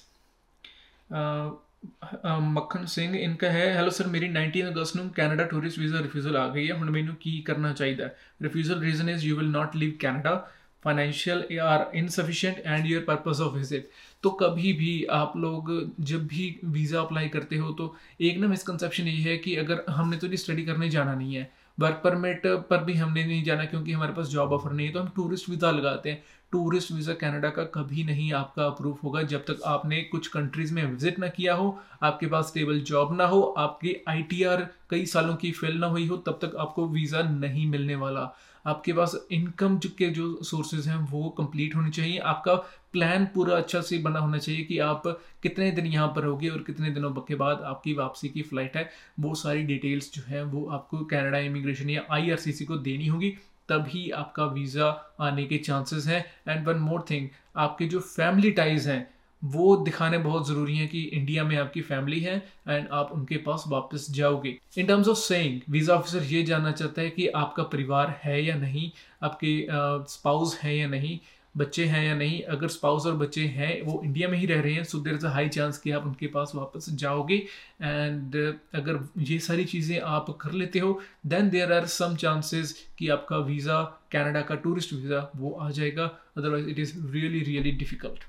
Makhan 2.42 2.84
Singh 2.86 3.14
ਇਨਕਾ 3.14 3.50
ਹੈ 3.50 3.72
ਹੈਲੋ 3.74 3.90
ਸਰ 3.90 4.06
ਮੇਰੀ 4.06 4.28
19 4.28 4.62
ਅਗਸਤ 4.68 4.96
ਨੂੰ 4.96 5.08
Canada 5.10 5.44
tourist 5.44 5.78
visa 5.78 6.00
refusal 6.02 6.36
ਆ 6.36 6.48
ਗਈ 6.48 6.68
ਹੈ 6.70 6.74
ਹੁਣ 6.74 6.90
ਮੈਨੂੰ 6.90 7.14
ਕੀ 7.20 7.40
ਕਰਨਾ 7.42 7.72
ਚਾਹੀਦਾ 7.72 8.04
ਹੈ 8.04 8.16
refusal 8.42 8.80
reason 8.82 9.08
is 9.08 9.24
you 9.24 9.36
will 9.36 9.50
not 9.50 9.76
leave 9.76 9.92
Canada 10.04 10.36
financial 10.84 11.60
are 11.62 11.84
insufficient 11.96 12.56
and 12.58 12.86
your 12.86 13.02
purpose 13.02 13.38
of 13.40 13.52
visit 13.52 13.88
तो 14.24 14.30
कभी 14.32 14.72
भी 14.72 14.92
आप 15.12 15.36
लोग 15.36 15.70
जब 16.10 16.26
भी 16.26 16.48
वीज़ा 16.66 17.00
अप्लाई 17.00 17.28
करते 17.28 17.56
हो 17.58 17.70
तो 17.72 17.86
एक 18.22 18.38
ना 18.38 18.48
मिसकंसेप्शन 18.48 19.08
ये 19.08 19.22
है 19.22 19.36
कि 19.38 19.54
अगर 19.56 19.84
हमने 19.90 20.16
तो 20.16 20.30
स्टडी 20.36 20.64
करने 20.64 20.88
जाना 20.90 21.14
नहीं 21.14 21.34
है 21.34 21.44
वर्क 21.79 22.01
परमिट 22.03 22.41
पर 22.69 22.83
भी 22.83 22.93
हमने 22.93 23.23
नहीं 23.25 23.43
जाना 23.43 23.65
क्योंकि 23.65 23.91
हमारे 23.91 24.13
पास 24.13 24.27
जॉब 24.27 24.51
ऑफ़र 24.53 24.71
नहीं 24.71 24.87
है 24.87 24.93
तो 24.93 24.99
हम 24.99 25.11
टूरिस्ट 25.15 25.49
वीज़ा 25.49 25.71
लगाते 25.71 26.09
हैं। 26.09 26.23
टूरिस्ट 26.51 26.91
वीज़ा 26.91 27.13
कनाडा 27.13 27.49
का 27.49 27.63
कभी 27.73 28.03
नहीं 28.03 28.31
आपका 28.33 28.65
अप्रूव 28.65 28.97
होगा 29.03 29.21
जब 29.23 29.43
तक 29.45 29.61
आपने 29.67 30.01
कुछ 30.03 30.27
कंट्रीज़ 30.27 30.73
में 30.73 30.83
विज़िट 30.85 31.19
ना 31.19 31.27
किया 31.27 31.53
हो, 31.55 31.79
आपके 32.03 32.27
पास 32.27 32.47
स्टेबल 32.47 32.79
जॉब 32.81 33.15
ना 33.17 33.25
हो, 33.25 33.41
आपकी 33.41 33.95
आईटीआर 34.07 34.67
कई 34.89 35.05
सालों 35.05 35.35
की 35.35 35.51
फेल 35.51 35.77
ना 35.79 35.87
हुई 35.87 36.07
हो, 36.07 36.17
तब 36.17 36.39
तक 36.41 36.55
आपको 36.59 36.87
वीज़ा 36.87 37.21
नहीं 37.21 37.67
मिलने 37.67 37.95
वाला। 37.95 38.23
आपके 38.67 38.93
पास 38.93 39.15
इनकम 39.31 39.77
के 39.97 40.09
जो 40.09 40.43
सोर्सेज 40.43 40.87
हैं, 40.87 40.97
वो 40.97 41.29
कंप्लीट 41.29 41.75
होने 41.75 41.91
चाहिए। 41.91 42.17
आपका 42.17 42.55
प्लान 42.93 43.25
पूरा 43.25 43.57
अच्छा 43.57 43.81
से 43.81 43.97
बना 43.97 44.19
होना 44.19 44.37
चाहिए 44.37 44.63
कि 44.63 44.79
आप 44.79 45.03
कितने 45.43 45.71
दिन 45.71 45.85
यहाँ 45.85 46.07
पर 46.07 46.25
होगे 46.25 46.49
और 46.49 46.63
कितने 46.63 46.91
दिनों 46.91 47.11
के 47.11 47.35
बाद 47.35 47.61
आपकी 47.65 47.93
वापसी 47.93 48.29
की 48.29 48.41
फ़्लाइट 48.41 48.77
है। 48.77 48.89
वो 49.19 49.35
सारी 49.35 49.63
डिटेल्स 49.63 50.13
जो 50.13 50.21
है, 50.27 50.43
वो 50.43 50.65
आपको 50.67 50.97
कनाडा 51.05 51.37
इमिग्रेशन 51.39 51.89
या 51.89 52.05
आईआरसीसी 52.11 52.65
को 52.65 52.77
देनी 52.79 53.07
होगी। 53.07 53.29
तभी 53.69 54.09
आपका 54.09 54.45
वीज़ा 54.45 54.87
आने 55.19 55.45
के 55.45 55.57
चांसेस 55.57 56.07
हैं। 56.07 56.25
एंड 56.47 56.67
वन 56.67 56.77
मोर 56.79 57.05
थिंग 57.09 57.27
आपके 57.57 57.85
जो 57.85 57.99
फैमिली 57.99 58.51
टाइज 58.51 58.87
हैं 58.87 59.01
वो 59.41 59.75
दिखाने 59.77 60.17
बहुत 60.19 60.47
ज़रूरी 60.47 60.77
है 60.77 60.87
कि 60.87 61.01
इंडिया 61.03 61.43
में 61.43 61.55
आपकी 61.57 61.81
फैमिली 61.81 62.19
है 62.19 62.35
एंड 62.67 62.87
आप 62.91 63.11
उनके 63.13 63.37
पास 63.39 63.63
वापस 63.67 64.07
जाओगे। 64.11 64.57
In 64.77 64.85
terms 64.85 65.07
of 65.07 65.17
saying 65.17 65.59
visa 65.69 65.95
officer 65.95 66.23
ये 66.25 66.43
जानना 66.43 66.71
चाहता 66.73 67.01
है 67.01 67.09
कि 67.09 67.27
आपका 67.27 67.63
परिवार 67.65 68.19
है 68.23 68.43
या 68.43 68.55
नहीं, 68.55 68.89
आपके 69.23 69.67
स्पाउस 70.09 70.57
है 70.61 70.77
या 70.77 70.87
नहीं, 70.87 71.19
बच्चे 71.55 71.85
हैं 71.85 72.03
या 72.05 72.15
नहीं, 72.15 72.41
अगर 72.45 72.67
स्पाउस 72.67 73.05
और 73.05 73.13
बच्चे 73.17 73.41
हैं, 73.47 73.81
वो 73.81 74.01
इंडिया 74.05 74.27
में 74.29 74.37
ही 74.37 74.45
रह 74.45 74.61
रहे 74.61 74.73
हैं 74.73 74.83
so 74.83 74.99
there 74.99 75.13
is 75.13 75.25
a 75.25 75.29
high 75.29 75.49
chance 75.49 75.77
कि 75.77 75.91
आप 75.91 76.05
उनके 76.05 76.27
पास 76.27 76.51
वापस 76.55 76.89
जाओगे। 76.93 77.35
एंड 77.81 78.35
अगर 78.75 78.99
ये 79.23 79.39
सारी 79.39 79.65
चीज़ें 79.65 79.99
आप 79.99 80.29
कर 80.41 80.51
लेते 80.53 80.79
हो 80.79 80.99
then 81.25 81.49
there 81.49 81.73
are 81.73 81.85
some 81.89 82.15
chances 82.15 82.75
कि 82.99 83.07
आपका 83.09 83.37
वीज़ा 83.45 83.83
कनाडा 84.11 84.41
का 84.41 84.55
टूरिस्ट 84.57 84.93
वीज़ा 84.93 85.29
वो 85.35 85.51
आ 85.51 85.69
जाएगा। 85.71 86.05
Otherwise 86.37 86.69
it 86.69 86.79
is 86.79 86.93
really 87.07 87.43
really 87.43 87.71
difficult 87.73 88.23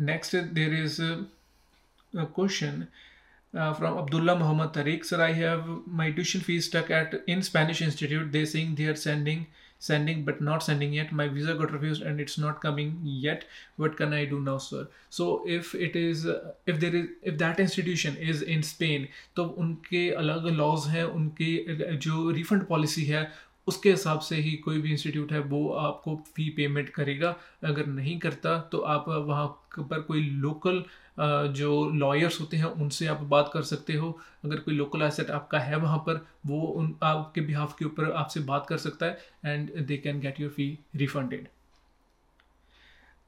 next 0.00 0.36
there 0.58 0.74
is 0.82 1.00
question 2.16 2.86
Uh, 3.54 3.72
from 3.72 3.96
Abdullah 3.96 4.36
Muhammad 4.36 4.74
Tariq. 4.74 5.06
Sir, 5.06 5.22
I 5.22 5.32
have 5.32 5.64
my 5.86 6.10
tuition 6.10 6.42
fees 6.42 6.66
stuck 6.66 6.90
at 6.90 7.14
in 7.26 7.42
Spanish 7.42 7.80
Institute. 7.80 8.30
They 8.30 8.44
saying 8.44 8.74
they 8.74 8.84
are 8.84 8.94
sending 8.94 9.46
sending 9.78 10.24
but 10.24 10.40
not 10.40 10.62
sending 10.62 10.92
yet 10.92 11.12
my 11.12 11.28
visa 11.28 11.54
got 11.54 11.70
refused 11.72 12.02
and 12.02 12.20
it's 12.20 12.36
not 12.36 12.60
coming 12.60 13.00
yet 13.04 13.44
what 13.76 13.96
can 13.96 14.12
i 14.12 14.24
do 14.24 14.40
now 14.40 14.58
sir 14.58 14.86
so 15.08 15.44
if 15.46 15.74
it 15.74 15.94
is 15.94 16.26
uh, 16.26 16.52
if 16.66 16.80
there 16.80 16.94
is 16.94 17.06
if 17.22 17.38
that 17.38 17.60
institution 17.60 18.16
is 18.16 18.42
in 18.42 18.62
spain 18.62 19.06
तो 19.36 19.44
उनके 19.58 20.08
अलग 20.22 20.46
laws 20.56 20.86
हैं 20.94 21.04
उनके 21.04 21.96
जो 21.96 22.30
refund 22.30 22.66
policy 22.68 23.04
है 23.04 23.22
उसके 23.68 23.90
हिसाब 23.90 24.20
से 24.20 24.36
ही 24.36 24.52
कोई 24.58 24.80
भी 24.80 24.90
इंस्टीट्यूट 24.92 25.32
है, 25.32 25.40
वो 25.40 25.68
आपको 25.70 26.16
फ़ी 26.36 26.48
पेमेंट 26.56 26.88
करेगा। 26.90 27.34
अगर 27.64 27.86
नहीं 27.88 28.18
करता 28.18 28.58
तो 28.72 28.78
आप 28.78 29.08
वहाँ 29.08 29.46
पर 29.80 30.00
कोई 30.02 30.20
लोकल 30.20 30.82
जो 31.52 31.90
लॉयर्स 31.90 32.40
होते 32.40 32.56
हैं, 32.56 32.64
उनसे 32.64 33.06
आप 33.06 33.20
बात 33.26 33.50
कर 33.54 33.62
सकते 33.64 33.92
हो। 33.92 34.18
अगर 34.44 34.60
कोई 34.60 34.74
लोकल 34.74 35.02
एसेट 35.02 35.30
आपका 35.30 35.58
है 35.58 35.76
वहाँ 35.78 35.98
पर, 35.98 36.26
वो 36.46 36.60
उन, 36.60 36.94
आपके 37.02 37.40
बिहाफ 37.42 37.76
के 37.78 37.84
ऊपर 37.84 38.10
आपसे 38.12 38.40
बात 38.42 38.66
कर 38.68 38.76
सकता 38.78 39.06
है 39.06 39.18
and 39.46 39.86
they 39.86 39.96
can 39.96 40.20
get 40.20 40.40
your 40.40 40.50
fee 40.50 40.78
refunded 40.96 41.48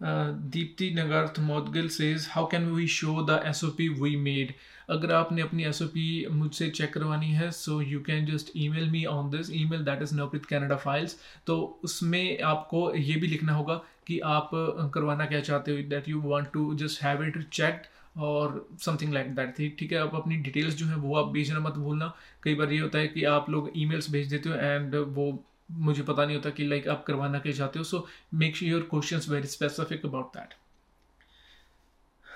Deepti 0.02 0.90
Nagarth 0.90 1.40
Modgil 1.40 1.88
says 1.88 2.26
how 2.30 2.46
can 2.46 2.64
we 2.64 2.86
show 2.88 3.22
the 3.22 3.42
S 3.46 3.64
O 3.64 3.68
P 3.68 3.88
we 3.88 4.16
made 4.16 4.52
अगर 4.90 5.12
आपने 5.12 5.42
अपनी 5.42 5.64
एस 5.64 5.82
ओ 5.82 5.86
पी 5.86 6.26
मुझसे 6.30 6.70
चेक 6.70 6.94
करवानी 6.94 7.32
है 7.32 7.50
so 7.50 7.80
you 7.80 8.00
can 8.00 8.26
just 8.26 8.50
email 8.68 8.90
me 8.90 9.04
on 9.04 9.30
this 9.30 9.50
email 9.64 9.84
that 9.84 10.02
is 10.02 10.14
Navpreet 10.14 10.46
Canada 10.46 10.76
files 10.76 11.16
तो 11.46 11.80
उसमें 11.84 12.42
आपको 12.42 12.94
ये 12.94 13.16
भी 13.16 13.26
लिखना 13.26 13.52
होगा 13.52 13.74
कि 14.06 14.18
आप 14.18 14.50
करवाना 14.94 15.26
क्या 15.26 15.40
चाहते 15.40 15.70
हो 15.70 15.78
that 15.78 16.08
you 16.08 16.20
want 16.20 16.48
to 16.52 16.74
just 16.74 17.02
have 17.02 17.24
it 17.24 17.48
check 17.48 17.82
और 18.16 18.68
समथिंग 18.80 19.12
लाइक 19.12 19.34
दैट 19.34 19.58
थी 19.58 19.68
ठीक 19.78 19.92
है? 19.92 19.98
आप 19.98 20.14
अपनी 20.14 20.36
डिटेल्स 20.36 20.74
जो 20.74 20.86
है 20.86 20.96
वो 20.96 21.16
आप 21.16 21.28
भेजना 21.32 21.60
मत 21.60 21.72
भूलना। 21.72 22.14
कई 22.42 22.54
बार 22.54 22.72
ये 22.72 22.78
होता 22.78 22.98
है 22.98 23.08
कि 23.08 23.24
आप 23.24 23.50
लोग 23.50 23.70
ईमेल्स 23.76 24.10
भेज 24.10 24.28
देते 24.30 24.48
हो 24.48 24.54
एंड 24.54 24.94
वो 24.94 25.44
मुझे 25.78 26.02
पता 26.02 26.24
नहीं 26.24 26.36
होता 26.36 26.50
कि 26.50 26.66
लाइक 26.66 26.88
आप 26.88 27.04
करवाना 27.06 27.38
क्या 27.38 27.52
चाहते 27.52 27.78
हो 27.78 27.84
so 27.84 28.06
make 28.34 28.56
sure 28.56 28.70
your 28.70 28.88
question 28.90 29.32
very 29.32 29.46
specific 29.48 30.06
about 30.06 30.36
that 30.36 30.54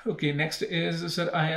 okay 0.08 0.32
next 0.32 0.62
is 0.62 1.06
sir 1.08 1.28
I 1.34 1.52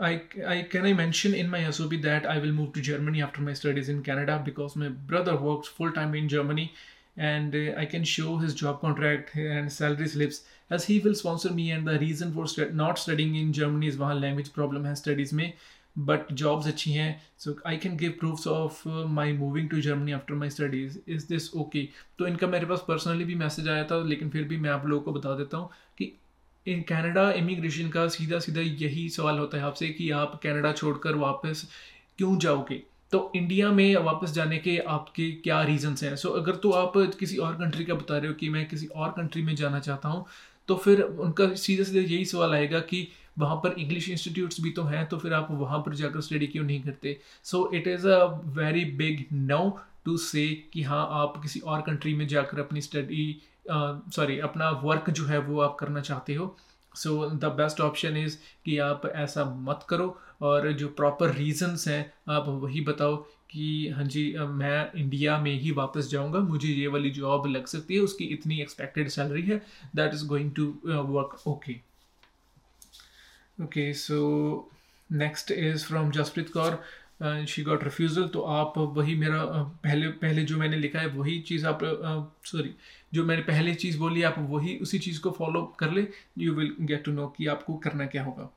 I 0.00 0.62
can 0.62 0.84
I 0.84 0.92
mention 0.94 1.34
in 1.34 1.48
my 1.50 1.64
S O 1.64 1.88
P 1.88 1.96
that 1.98 2.26
I 2.26 2.40
will 2.40 2.52
move 2.52 2.70
to 2.74 2.80
Germany 2.80 3.20
after 3.20 3.42
my 3.42 3.54
studies 3.54 3.90
in 3.90 4.00
Canada 4.02 4.36
because 4.44 4.78
my 4.78 4.88
brother 5.08 5.34
work 5.42 5.64
full 5.76 5.90
time 5.90 6.14
in 6.16 6.28
Germany 6.28 6.70
and 7.18 7.54
I 7.78 7.86
can 7.86 8.04
show 8.04 8.36
his 8.38 8.54
job 8.56 8.78
contract 8.80 9.36
and 9.36 9.68
salary 9.70 10.06
slips 10.08 10.42
as 10.70 10.86
he 10.88 10.98
will 10.98 11.14
sponsor 11.14 11.50
me 11.50 11.68
and 11.70 11.88
the 11.88 11.96
reason 12.00 12.32
for 12.32 12.70
not 12.74 12.98
studying 12.98 13.36
in 13.36 13.52
Germany 13.52 13.86
is 13.86 13.98
वहाँ 13.98 14.18
language 14.20 14.48
problem 14.48 14.86
है 14.86 14.94
studies 14.94 15.34
में 15.34 15.52
but 15.98 16.36
jobs 16.42 16.66
अच्छी 16.66 16.92
हैं 16.92 17.22
so 17.38 17.56
I 17.66 17.76
can 17.76 17.96
give 17.96 18.18
proofs 18.24 18.46
of 18.46 18.88
my 18.88 19.32
moving 19.32 19.70
to 19.70 19.80
Germany 19.80 20.12
after 20.12 20.34
my 20.34 20.50
studies 20.50 20.98
is 21.08 21.28
this 21.28 21.54
okay 21.54 21.88
तो 22.18 22.26
इनका 22.26 22.46
मेरे 22.46 22.66
पास 22.66 22.84
personally 22.88 23.24
भी 23.24 23.34
message 23.34 23.68
आया 23.68 23.84
था 23.84 24.02
लेकिन 24.04 24.30
फिर 24.30 24.44
भी 24.44 24.56
मैं 24.56 24.70
आप 24.70 24.86
लोगों 24.86 25.04
को 25.04 25.12
बता 25.12 25.36
देता 25.36 25.56
हूँ 25.56 25.70
कि 25.98 26.18
इन 26.66 26.82
कनाडा 26.82 27.30
इमिग्रेशन 27.32 27.88
का 27.88 28.08
सीधा 28.08 28.38
सीधा 28.38 28.60
यही 28.60 29.08
सवाल 29.08 29.38
होता 29.38 29.58
है 29.58 29.64
आपसे 29.64 29.88
कि 29.88 30.10
आप 30.10 30.40
कनाडा 30.42 30.72
छोड़कर 30.72 31.14
वापस 31.14 31.68
क्यों 32.18 32.38
जाओगे? 32.38 32.82
तो 33.12 33.32
इंडिया 33.36 33.72
में 33.72 33.96
वापस 33.96 34.30
जाने 34.30 34.58
के 34.58 34.78
आपके 34.78 35.32
क्या 35.32 35.62
रीजंस 35.62 36.02
हैं? 36.02 36.16
सो 36.16 36.28
so, 36.28 36.36
अगर 36.36 36.56
तो 36.56 36.70
आप 36.70 36.92
किसी 37.20 37.36
और 37.36 37.54
कंट्री 37.54 37.84
का 37.84 37.94
बता 37.94 38.18
रहे 38.18 38.28
हो 38.28 38.34
कि 38.34 38.48
मैं 38.48 38.68
किसी 38.68 38.86
और 38.86 39.10
कंट्री 39.10 39.42
में 39.42 39.56
जाना 39.56 39.78
चाहता 39.78 40.08
हूँ 40.08 40.26
तो 40.68 40.76
फिर 40.76 41.00
उनका 41.00 41.54
सीधे 41.54 41.84
सीधे 41.84 42.00
यही 42.00 42.24
सवाल 42.24 42.54
आएगा 42.54 42.80
कि 42.80 43.08
वहाँ 43.38 43.56
पर 43.56 43.74
इंग्लिश 43.78 44.08
इंस्टीट्यूट्स 44.08 44.60
भी 44.60 44.70
तो 44.70 44.82
हैं 44.84 45.06
तो 45.08 45.18
फिर 45.18 45.32
आप 45.32 45.48
वहाँ 45.50 45.78
पर 45.78 45.94
जाकर 45.94 46.20
स्टडी 46.20 46.46
क्यों 46.46 46.64
नहीं 46.64 46.82
करते? 46.82 47.18
So 47.44 47.70
it 47.74 47.88
is 47.88 48.06
a 48.08 48.24
very 48.56 48.84
big 48.96 49.24
no 49.32 49.78
to 50.04 50.16
say 50.16 50.48
कि 50.72 50.82
हाँ 50.82 51.06
आप 51.12 51.40
किसी 51.42 51.60
और 51.60 51.80
कंट्री 51.80 52.14
में 52.14 52.26
जाकर 52.28 52.60
अपनी 52.60 52.80
स्टडी 52.80 53.42
सॉरी 53.70 54.36
uh, 54.36 54.42
अपना 54.42 54.70
वर्क 54.82 55.10
जो 55.10 55.24
है 55.24 55.38
वो 55.38 55.60
आप 55.60 55.76
करना 55.80 56.00
चाहते 56.00 56.34
हो। 56.34 56.56
So 56.94 57.28
the 57.30 57.44
best 57.56 57.80
option 57.80 58.16
is 58.16 58.36
कि 58.64 58.76
आप 58.78 59.06
ऐसा 59.06 59.44
मत 59.68 59.86
करो 59.88 60.16
और 60.42 60.72
जो 60.72 60.88
प्रॉपर 60.88 61.32
रीजंस 61.34 61.86
हैं 61.88 62.12
आप 62.28 62.48
वही 62.48 62.80
बताओ 62.80 63.16
कि 63.50 63.88
हाँ 63.88 64.04
जी 64.04 64.24
मैं 64.38 65.00
इंडिया 65.00 65.38
में 65.38 65.52
ही 65.60 65.70
वापस 65.70 66.08
जाऊँगा 66.10 66.38
मुझे 66.40 66.68
ये 66.68 66.86
वाली 66.86 67.10
जॉब 67.10 67.46
लग 67.46 67.66
सकती 67.66 67.94
है 67.94 68.00
उसकी 68.00 68.24
इतनी 68.34 68.60
एक्सपेक्टेड 68.60 69.08
सैलरी 69.08 69.42
है 69.42 69.62
that 69.96 70.14
is 70.14 70.26
going 70.26 70.52
to 70.52 70.66
work 70.86 71.36
okay 71.46 71.91
okay 73.58 73.92
so 73.94 74.18
next 75.10 75.50
is 75.52 75.84
from 75.86 76.10
Jaspreet 76.10 76.48
Kaur 76.52 76.82
she 77.48 77.62
got 77.62 77.84
refusal 77.84 78.26
तो 78.28 78.40
आप 78.52 78.74
वही 78.96 79.14
मेरा 79.16 79.42
पहले 79.84 80.08
पहले 80.22 80.42
जो 80.42 80.56
मैंने 80.58 80.76
लिखा 80.76 80.98
है, 80.98 81.06
वही 81.08 81.38
चीज़ 81.40 81.66
आप 81.66 81.80
सॉरी 82.46 82.74
जो 83.14 83.24
मैंने 83.24 83.42
पहले 83.42 83.74
चीज़ 83.74 83.98
बोली, 83.98 84.22
आप 84.22 84.34
वही 84.38 84.76
उसी 84.82 84.98
चीज़ 84.98 85.20
को 85.20 85.30
फॉलो 85.30 85.62
कर 85.80 85.90
ले 85.92 86.06
you 86.38 86.54
will 86.54 86.74
get 86.80 87.04
to 87.04 87.12
know 87.12 87.26
कि 87.36 87.46
आपको 87.46 87.74
करना 87.84 88.06
क्या 88.06 88.22
होगा। 88.24 88.50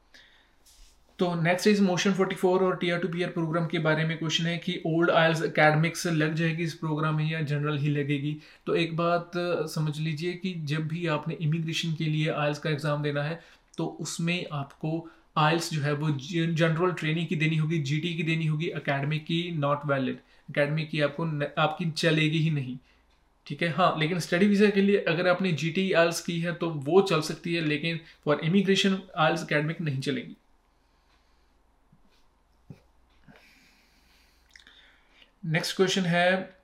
तो 1.20 1.34
नेक्स्ट 1.36 1.68
इज़ 1.68 1.82
मोशन 1.82 2.14
44 2.14 2.62
और 2.62 2.76
T 2.78 2.90
R 2.92 3.00
to 3.00 3.08
P 3.08 3.24
R 3.24 3.30
program 3.32 3.66
के 3.68 3.80
बारे 3.80 4.06
में 4.06 4.18
क्वेश्चन 4.18 4.46
है 4.46 4.58
कि 4.58 4.82
ओल्ड 4.88 5.12
आयल्स 5.12 5.42
अकेडमिक्स 5.44 6.06
लग 6.08 6.34
जाएगी 6.36 6.64
इस 6.64 6.74
प्रोग्राम 6.76 7.16
में 7.18 7.30
या 7.32 7.42
जनरल 7.44 7.78
ही 7.78 7.90
लगेगी। 7.90 8.36
तो 8.68 8.76
एक 8.76 8.96
बात 8.98 9.32
समझ 9.74 9.98
लीजिए 10.00 10.34
कि 10.34 10.54
जब 10.66 10.88
भी 10.88 11.06
आपने 11.10 11.38
इमिग्रेशन 11.42 11.94
के 11.94 12.06
लिए 12.06 12.30
आयल्स 12.32 12.60
का 12.60 12.70
एग्ज़ाम 12.70 13.04
देना 13.04 13.24
है 13.24 13.40
तो 13.78 13.86
उसमें 14.02 14.46
आपको 14.54 14.92
आयल्स 15.38 15.70
जो 15.72 15.82
है 15.82 15.94
वो 15.94 16.10
जनरल 16.10 16.92
ट्रेनिंग 16.94 17.28
की 17.28 17.36
देनी 17.36 17.56
होगी 17.56 17.80
जीटी 17.84 18.14
की 18.16 18.24
देनी 18.24 18.46
होगी 18.46 18.70
अकेडमी 18.78 19.20
की 19.20 19.40
नॉट 19.58 19.86
वैलिड 19.86 20.20
अकेडमी 20.50 20.86
की 20.86 21.02
आपको 21.02 21.26
आपकी 21.62 21.90
चलेगी 21.92 22.40
ही 22.40 22.50
नहीं। 22.52 22.78
ठीक 23.48 23.62
है? 23.64 23.70
हाँ 23.70 23.96
लेकिन 24.00 24.20
स्टडी 24.20 24.46
वीज़ा 24.48 24.70
के 24.70 24.82
लिए 24.82 25.04
अगर 25.08 25.28
आपने 25.28 25.52
जी 25.54 25.70
टी 25.72 25.92
आयल्स 25.94 26.22
की 26.22 26.40
है 26.42 26.54
तो 26.54 26.70
वो 26.70 27.02
चल 27.02 27.22
सकती 27.22 27.54
है, 27.54 27.62
लेकिन 27.62 28.00
फॉर 28.26 28.40
इमिग्रेशन 28.44 28.98
आयल्स 29.18 29.44
अकेडमिक 29.44 29.82
नहीं 29.82 30.00
चलेगी। 30.02 30.36
नेक्स्ट 35.46 35.76
क्वेश्चन 35.76 36.02
है, 36.02 36.56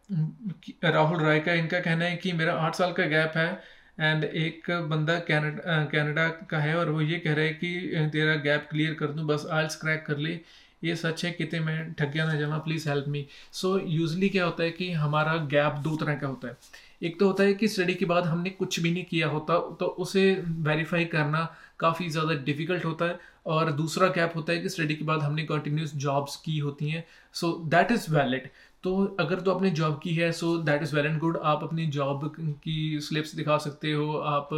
राहुल 0.83 1.21
राय 1.23 1.39
का, 1.39 1.53
इनका 1.53 1.79
कहना 1.79 2.05
है 2.05 2.15
कि 2.17 2.31
मेरा 2.33 2.53
आठ 2.57 2.75
साल 2.75 2.93
का 2.93 3.05
गैप 3.07 3.37
है। 3.37 3.80
एंड 4.01 4.23
एक 4.23 4.71
बंदा 4.89 5.17
कैनेडा 5.27 6.27
का 6.49 6.59
है 6.59 6.75
और 6.75 6.89
वो 6.89 7.01
ये 7.01 7.19
कह 7.19 7.33
रहा 7.33 7.45
है 7.45 7.53
कि 7.53 8.09
तेरा 8.13 8.35
गैप 8.43 8.67
क्लियर 8.71 8.93
कर 8.93 9.07
दूँ, 9.07 9.25
बस 9.27 9.45
आल्स 9.51 9.75
क्रैक 9.75 10.05
कर 10.07 10.17
ले। 10.17 10.39
ये 10.83 10.95
सच 10.95 11.23
है, 11.25 11.31
कितने 11.31 11.59
मैं 11.59 11.93
ठग 11.93 12.11
गया 12.11 12.25
ना 12.25 12.35
जमा 12.35 12.57
please 12.59 12.87
help 12.89 13.07
me 13.07 13.25
so 13.53 13.77
usually 13.79 14.29
क्या 14.29 14.45
होता 14.45 14.63
है 14.63 14.71
कि 14.71 14.91
हमारा 14.93 15.35
गैप 15.51 15.73
दो 15.83 15.95
तरह 15.95 16.15
का 16.15 16.27
होता 16.27 16.47
है। 16.47 16.57
एक 17.03 17.19
तो 17.19 17.27
होता 17.27 17.43
है 17.43 17.53
कि 17.53 17.67
स्टडी 17.67 17.93
के 17.95 18.05
बाद 18.05 18.25
हमने 18.25 18.49
कुछ 18.51 18.79
भी 18.79 18.91
नहीं 18.91 19.03
किया 19.05 19.27
होता 19.27 19.59
तो 19.79 19.85
उसे 19.99 20.23
वेरीफाई 20.61 21.05
करना 21.07 21.43
काफ़ी 21.79 22.09
ज़्यादा 22.09 22.33
डिफ़िकल्ट 22.45 22.85
होता 22.85 23.05
है। 23.05 23.19
और 23.47 23.71
दूसरा 23.73 24.07
गैप 24.15 24.33
होता 24.35 24.53
है 24.53 24.59
कि 24.59 24.69
स्टडी 24.69 24.95
के 24.95 25.05
बाद 25.05 25.21
हमने 25.21 25.43
कंटिन्यूस 25.45 25.93
जॉब्स 25.97 26.35
की 26.35 26.57
होती 26.59 26.89
हैं। 26.89 27.03
सो 27.35 27.51
दैट 27.69 27.91
इज़ 27.91 28.09
वैलिड 28.13 28.49
तो 28.83 28.93
अगर 29.19 29.39
तो 29.39 29.51
आपने 29.51 29.69
जॉब 29.71 29.99
की 30.03 30.13
है 30.15 30.31
so 30.31 30.55
that 30.59 30.81
is 30.83 30.95
well 30.95 31.05
and 31.05 31.19
good 31.19 31.37
आप 31.45 31.63
अपनी 31.63 31.85
जॉब 31.87 32.25
की 32.37 32.99
स्लिप्स 33.01 33.35
दिखा 33.35 33.57
सकते 33.57 33.91
हो, 33.91 34.13
आप 34.13 34.49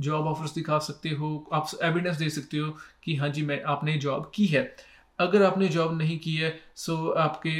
जॉब 0.00 0.26
ऑफर्स 0.26 0.54
दिखा 0.54 0.78
सकते 0.80 1.08
हो, 1.10 1.48
आप 1.52 1.70
एविडेंस 1.82 2.16
दे 2.16 2.28
सकते 2.30 2.58
हो 2.58 2.70
कि 3.04 3.16
हाँ 3.16 3.28
जी, 3.28 3.42
मैं, 3.42 3.62
आपने 3.64 3.96
जॉब 3.98 4.30
की 4.34 4.46
है। 4.46 4.64
अगर 5.18 5.42
आपने 5.42 5.68
जॉब 5.68 5.96
नहीं 5.98 6.18
की 6.18 6.34
है 6.34 6.54
सो 6.76 6.96
आपके 7.18 7.50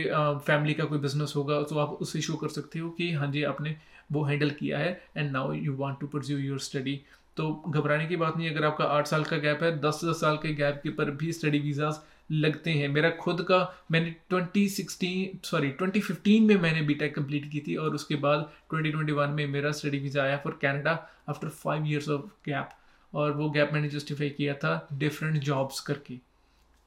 फैमिली 0.47 0.75
का 0.75 0.85
कोई 0.85 0.99
बिज़नेस 0.99 1.33
होगा 1.37 1.62
तो 1.62 1.79
आप 1.79 1.99
उसे 2.02 2.21
शो 2.21 2.35
कर 2.37 2.49
सकते 2.50 2.79
हो 2.79 2.91
कि 2.91 3.11
हाँ 3.12 3.31
जी, 3.33 3.43
आपने 3.45 3.76
वो 4.12 4.23
हैंडल 4.25 4.50
किया 4.50 4.79
है 4.79 5.00
and 5.17 5.31
now 5.33 5.52
you 5.55 5.76
want 5.76 5.99
to 6.00 6.07
pursue 6.07 6.38
your 6.38 6.59
study 6.61 7.00
तो 7.37 7.52
घबराने 7.69 8.07
की 8.07 8.17
बात 8.17 8.37
नहीं, 8.37 8.50
अगर 8.50 8.64
आपका 8.64 8.85
आठ 8.87 9.07
साल 9.07 9.25
का 9.25 9.37
गैप 9.38 9.62
है, 9.62 9.79
दस 9.81 10.00
दस 10.05 10.21
साल 10.21 10.37
के 10.37 10.55
गैप 10.55 10.81
के 10.83 10.91
पर 10.91 11.11
भी 11.12 11.33
स्टडी 11.33 11.59
वीज़ाज 11.61 12.00
लगते 12.31 12.71
हैं। 12.71 12.88
मेरा 12.88 13.11
खुद 13.21 13.43
का 13.43 13.59
मैंने 13.91 14.14
2016 14.31 15.38
सॉरी 15.45 15.71
2015 15.81 16.41
में 16.41 16.57
मैंने 16.57 16.83
बीटेक 16.83 17.14
कंप्लीट 17.14 17.50
की 17.52 17.61
थी 17.61 17.76
और 17.76 17.95
उसके 17.95 18.17
बाद 18.17 18.50
2021 18.71 19.31
में 19.31 19.47
मेरा 19.47 19.71
स्टडी 19.73 19.99
वीज़ा 19.99 20.23
आया 20.23 20.37
for 20.45 20.59
Canada 20.62 20.93
after 21.29 21.49
five 21.49 21.87
years 21.87 22.09
of 22.09 22.26
gap 22.49 22.71
और 23.12 23.33
वो 23.33 23.49
गैप 23.50 23.73
मैंने 23.73 23.88
जस्टिफाई 23.88 24.31
किया 24.31 24.55
था 24.55 24.88
डिफरेंट 24.93 25.43
जॉब्स 25.43 25.81
करके। 25.81 26.19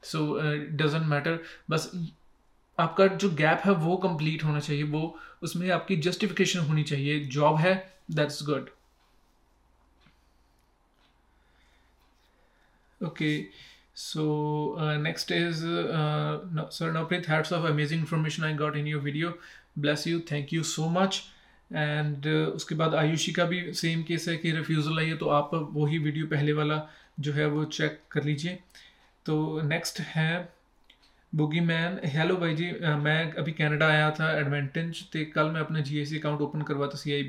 सो 0.04 0.20
डजेंट 0.78 1.06
मैटर 1.06 1.40
बस 1.70 1.92
आपका 2.78 3.08
जो 3.08 3.30
गैप 3.36 3.62
है 3.66 3.72
वो 3.74 3.96
कंप्लीट 3.98 4.44
होना 4.44 4.60
चाहिए। 4.60 4.84
वो 4.84 5.18
उसमें 5.44 5.70
आपकी 5.72 5.96
जस्टिफिकेशन 5.98 6.60
होनी 6.60 6.84
चाहिए। 6.84 7.20
जॉब 7.28 7.58
है 7.58 7.76
that's 8.12 8.44
good 8.46 8.70
okay 13.02 13.38
So 13.96 14.78
uh, 14.78 14.98
next 14.98 15.32
is 15.32 15.64
uh, 15.64 16.42
no, 16.52 16.68
Sir 16.70 16.92
Naprit, 16.92 17.26
hats 17.26 17.52
of 17.52 17.64
amazing 17.64 18.00
information 18.00 18.44
I 18.44 18.52
got 18.52 18.76
in 18.76 18.86
your 18.86 19.00
video. 19.00 19.36
Bless 19.78 20.06
you, 20.06 20.20
thank 20.22 20.52
you 20.52 20.64
so 20.64 20.90
much. 20.90 21.24
And 21.72 22.26
uh, 22.26 22.56
उसके 22.56 22.76
बाद 22.76 22.96
आयुषी 22.96 23.32
का 23.34 23.46
भी 23.46 23.62
सेम 23.74 24.04
केस 24.04 24.28
है 24.30 24.36
कि 24.38 24.52
refusal 24.52 25.00
आई 25.00 25.06
है 25.06 25.16
तो 25.18 25.30
आप 25.30 25.52
वही 25.54 25.98
वीडियो 26.00 26.26
पहले 26.28 26.54
वाला 26.54 26.78
जो 27.20 27.32
है 27.34 27.46
वो 27.46 27.64
चेक 27.78 28.00
कर 28.12 28.24
लीजिए 28.24 28.60
तो 29.26 29.62
नेक्स्ट 29.62 30.00
है 30.10 30.50
बुगी 31.34 31.60
मैन 31.60 32.00
हेलो 32.06 32.36
भाई 32.38 32.56
जी 32.56 32.72
uh, 32.72 32.96
मैं 33.04 33.34
अभी 33.34 33.52
कनाडा 33.52 33.88
आया 33.88 34.12
था 34.20 34.32
एडवेंटेज 34.40 35.04
तो 35.14 35.26
कल 35.36 35.50
मैं 35.52 35.62
अपना 35.62 35.80
जी 35.80 36.20
अकाउंट 36.20 36.42
ओपन 36.42 36.62
करवा 36.62 36.88
था 36.88 36.98
सी 36.98 37.14
आई 37.14 37.24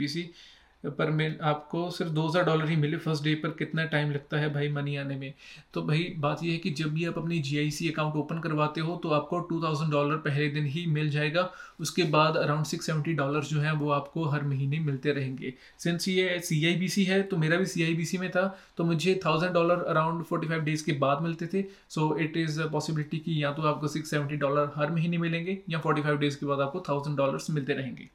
पर 0.85 1.11
मैं 1.11 1.29
आपको 1.43 1.89
सिर्फ़ 1.91 2.13
दो 2.13 2.27
हज़ार 2.27 2.45
डॉलर 2.45 2.69
ही 2.69 2.77
मिले 2.77 2.97
फ़र्स्ट 2.99 3.25
डे 3.25 3.35
पर, 3.35 3.49
कितना 3.51 3.85
टाइम 3.87 4.11
लगता 4.11 4.39
है 4.39 4.53
भाई 4.55 4.69
मनी 4.71 4.97
आने 4.97 5.17
में? 5.17 5.33
तो 5.75 5.83
भाई, 5.83 6.03
बात 6.19 6.43
यह 6.43 6.53
है 6.53 6.59
कि 6.59 6.71
जब 6.73 6.93
भी 6.95 7.05
आप 7.05 7.19
अपनी 7.19 7.39
जीआईसी 7.41 7.89
अकाउंट 7.91 8.17
ओपन 8.17 8.39
करवाते 8.41 8.81
हो 8.81 8.97
तो 8.97 9.11
आपको 9.11 9.39
टू 9.41 9.63
थाउज़ेंड 9.63 9.91
डॉलर 9.93 10.17
पहले 10.19 10.49
दिन 10.51 10.67
ही 10.67 10.87
मिल 10.89 11.11
जाएगा। 11.11 11.51
उसके 11.81 12.03
बाद 12.11 12.37
अराउंड 12.37 12.65
सिक्स 12.67 12.87
सेवेंटी 12.87 13.13
डॉलर 13.15 13.45
जो 13.45 13.61
है, 13.61 13.73
वो 13.73 13.91
आपको 13.91 14.25
हर 14.27 14.43
महीने 14.45 14.79
मिलते 14.81 15.13
रहेंगे। 15.13 15.53
सिंस 15.79 16.09
ये 16.09 16.39
सीआईबीसी 16.41 17.05
है 17.05 17.23
तो 17.25 17.37
मेरा 17.37 17.57
भी 17.57 17.67
सीआईबीसी 17.67 18.19
में 18.19 18.31
था 18.31 18.47
तो 18.79 18.85
मुझे 18.85 19.21
thousand 19.25 19.53
dollar 19.55 19.83
around 19.85 20.25
forty 20.25 20.49
five 20.49 20.63
days 20.63 20.85
के 20.85 20.93
बाद 20.99 21.23
मिलते 21.23 21.47
थे। 21.47 21.65
सो 21.91 22.17
इट 22.19 22.37
इज़ 22.37 22.63
पॉसिबिलिटी 22.63 23.19
कि 23.19 23.43
या 23.43 23.53
तो 23.53 23.63
आपको 23.65 23.89
सिक्स 23.89 24.11
सेवेंटी 24.11 24.37
डॉलर 24.37 24.71
हर 24.77 24.91
महीने 24.91 25.19
मिलेंगे, 25.19 25.59
या 25.71 25.79
फोर्टी 25.79 26.03
फाइव 26.03 26.19
डेज़ 26.19 26.39
के 26.41 26.47
बाद 26.47 26.61
आपको 26.61 26.85
थाउज़ेंड 26.89 27.17
डॉलर 27.19 27.53
मिलते 27.53 27.73
रहेंगे। 27.73 28.09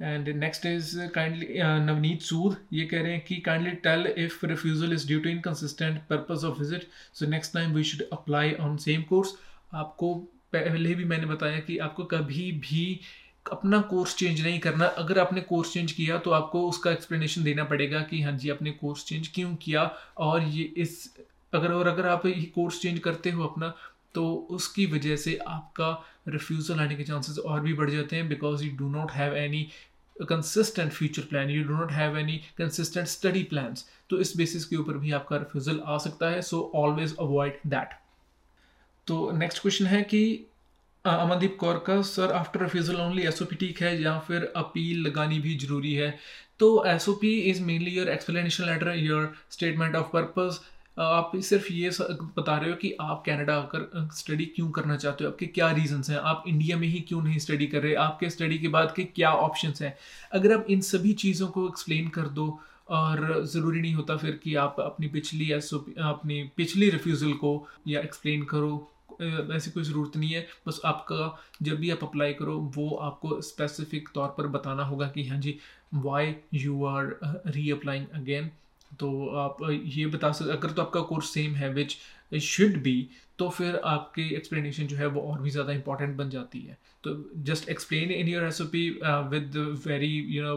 And 0.00 0.28
next 0.28 0.66
is 0.66 0.98
kindly 1.14 1.46
Navneet 1.86 2.22
Sood 2.22 2.56
ये 2.72 2.84
कह 2.86 3.02
रहे 3.02 3.12
हैं 3.12 3.24
कि 3.24 3.36
kindly 3.46 3.70
tell 3.86 4.06
if 4.18 4.44
refusal 4.46 4.92
is 4.92 5.06
due 5.06 5.20
to 5.20 5.28
inconsistent 5.28 6.00
purpose 6.08 6.44
of 6.44 6.58
visit 6.58 6.88
so 7.14 7.26
next 7.26 7.54
time 7.54 7.74
we 7.74 7.84
should 7.84 8.06
apply 8.12 8.52
on 8.60 8.76
same 8.84 9.02
course 9.02 9.34
आपको 9.74 10.14
पहले 10.52 10.94
भी 10.94 11.04
मैंने 11.04 11.26
बताया 11.26 11.58
कि 11.60 11.78
आपको 11.84 12.04
कभी 12.04 12.50
भी 12.62 13.00
अपना 13.52 13.80
कोर्स 13.88 14.14
चेंज 14.16 14.40
नहीं 14.40 14.58
करना। 14.60 14.86
अगर 14.98 15.18
आपने 15.18 15.40
कोर्स 15.40 15.72
चेंज 15.72 15.92
किया 15.92 16.18
तो 16.18 16.30
आपको 16.30 16.68
उसका 16.68 16.90
एक्सप्लेनेशन 16.90 17.42
देना 17.44 17.64
पड़ेगा 17.64 18.00
कि 18.10 18.20
हाँ 18.22 18.32
जी, 18.32 18.50
आपने 18.50 18.70
कोर्स 18.70 19.04
चेंज 19.04 19.28
क्यों 19.34 19.54
किया? 19.56 19.82
और 20.18 20.42
ये 20.42 20.62
इस, 20.62 21.14
अगर, 21.52 21.72
और 21.72 21.88
अगर 21.88 22.06
आप 22.06 22.26
ये 22.26 22.42
कोर्स 22.54 22.80
चेंज 22.82 22.98
करते 22.98 23.30
हो 23.30 23.44
अपना 23.44 23.72
तो 24.14 24.24
उसकी 24.50 24.86
वजह 24.86 25.16
से 25.16 25.36
आपका 25.46 25.90
रिफ्यूज़ल 26.28 26.80
आने 26.80 26.94
के 26.94 27.04
चांसेस 27.04 27.38
और 27.38 27.60
भी 27.60 27.72
बढ़ 27.72 27.90
जाते 27.90 28.16
हैं 28.16 28.28
because 28.28 28.64
you 28.64 28.76
do 28.76 28.88
not 28.88 29.12
have 29.12 29.36
any 29.36 29.66
consistent 30.16 30.92
future 30.92 31.22
plan 31.22 31.50
you 31.50 31.64
do 31.64 31.74
not 31.74 31.92
have 31.92 32.18
any 32.18 32.36
consistent 32.58 33.06
study 33.08 33.42
plans 33.42 33.84
तो 34.10 34.18
इस 34.20 34.36
बेसिस 34.36 34.64
के 34.64 34.76
ऊपर 34.76 34.98
भी 34.98 35.12
आपका 35.12 35.36
रिफ्यूज़ल 35.36 35.80
आ 35.84 35.98
सकता 35.98 36.30
है 36.30 36.42
सो 36.42 36.70
ऑलवेज 36.74 37.16
अवॉइड 37.20 37.60
दैट 37.66 37.94
तो 39.06 39.30
नेक्स्ट 39.30 39.62
क्वेश्चन 39.62 39.86
है 39.86 40.02
कि 40.02 40.24
अमनदीप 41.04 41.56
कौर 41.60 41.78
का 41.86 42.00
sir 42.02 42.32
after 42.32 42.62
refusal 42.62 42.96
only 42.96 43.22
SOP 43.22 43.56
ठीक 43.56 43.82
है 43.82 44.00
या 44.02 44.18
फिर 44.18 44.52
अपील 44.56 45.00
लगानी 45.06 45.38
भी 45.38 45.56
ज़रूरी 45.56 45.92
है? 45.94 46.18
तो 46.58 46.84
S 46.86 47.08
O 47.08 47.12
P 47.14 47.32
is 47.50 47.62
mainly 47.62 47.90
your 47.90 48.08
explanation 48.08 48.64
letter 48.64 48.94
your 48.96 49.32
statement 49.50 49.96
of 49.96 50.06
purpose 50.06 50.58
आप 50.98 51.30
सिर्फ़ 51.36 51.72
ये 51.72 51.90
बता 52.36 52.56
रहे 52.56 52.70
हो 52.70 52.76
कि 52.76 52.92
आप 53.00 53.22
कनाडा 53.26 53.54
आकर 53.56 54.08
स्टडी 54.16 54.44
क्यों 54.46 54.70
करना 54.70 54.96
चाहते 54.96 55.24
हो? 55.24 55.30
आपके 55.30 55.46
क्या 55.46 55.70
रीजंस 55.72 56.10
हैं? 56.10 56.16
आप 56.18 56.44
इंडिया 56.48 56.76
में 56.78 56.86
ही 56.88 57.00
क्यों 57.00 57.22
नहीं 57.22 57.38
स्टडी 57.38 57.66
कर 57.66 57.82
रहे? 57.82 57.94
आपके 57.94 58.30
स्टडी 58.30 58.58
के 58.58 58.68
बाद 58.68 58.92
के 58.96 59.04
क्या 59.04 59.30
ऑप्शंस 59.32 59.82
हैं? 59.82 59.96
अगर 60.32 60.54
आप 60.54 60.66
इन 60.70 60.80
सभी 60.80 61.12
चीज़ों 61.14 61.48
को 61.48 61.66
एक्सप्लेन 61.68 62.08
कर 62.08 62.28
दो 62.30 62.48
और 62.90 63.44
ज़रूरी 63.44 63.80
नहीं 63.80 63.94
होता 63.94 64.16
फिर 64.16 64.40
कि 64.44 64.54
आप 64.54 64.80
अपनी 64.80 65.08
पिछली 65.08 65.50
अपनी 65.52 66.42
पिछली 66.56 66.90
रिफ्यूज़ल 66.90 67.32
को 67.34 67.52
या 67.88 68.00
एक्सप्लेन 68.00 68.42
करो 68.44 68.90
ऐसी 69.22 69.70
कोई 69.70 69.82
ज़रूरत 69.82 70.16
नहीं 70.16 70.32
है। 70.32 70.46
बस 70.66 70.80
आपका 70.84 71.38
जब 71.62 71.76
भी 71.76 71.90
आप 71.90 72.02
अप्लाई 72.04 72.32
करो, 72.32 72.58
वो 72.76 72.90
आपको 73.02 73.40
स्पेसिफिक 73.40 74.08
तौर 74.14 74.28
पर 74.38 74.46
बताना 74.48 74.84
होगा 74.84 75.08
कि 75.08 75.26
हाँ 75.28 75.38
जी 75.40 75.58
why 75.94 76.34
you 76.54 76.84
are 76.84 77.16
reapplying 77.70 78.06
again 78.14 78.50
तो 79.00 79.26
आप 79.38 79.56
ये 79.70 80.06
बता 80.06 80.30
सकते 80.32 80.52
अगर 80.52 80.70
तो 80.70 80.82
आपका 80.82 81.00
कोर्स 81.10 81.32
सेम 81.34 81.54
है 81.54 81.72
विच 81.74 81.96
शुड 82.42 82.76
बी 82.82 82.96
तो 83.38 83.48
फिर 83.48 83.76
आपकी 83.86 84.28
एक्सप्लेनेशन 84.34 84.86
जो 84.86 84.96
है 84.96 85.06
वो 85.06 85.20
और 85.30 85.40
भी 85.42 85.50
ज़्यादा 85.50 85.72
इंपॉर्टेंट 85.72 86.16
बन 86.16 86.30
जाती 86.30 86.60
है। 86.60 86.78
तो 87.04 87.14
just 87.44 87.68
explain 87.68 88.10
in 88.10 88.28
your 88.28 88.44
S 88.44 88.60
O 88.60 88.64
P 88.66 88.88
with 89.30 89.56
very 89.86 90.12
you 90.36 90.42
know 90.42 90.54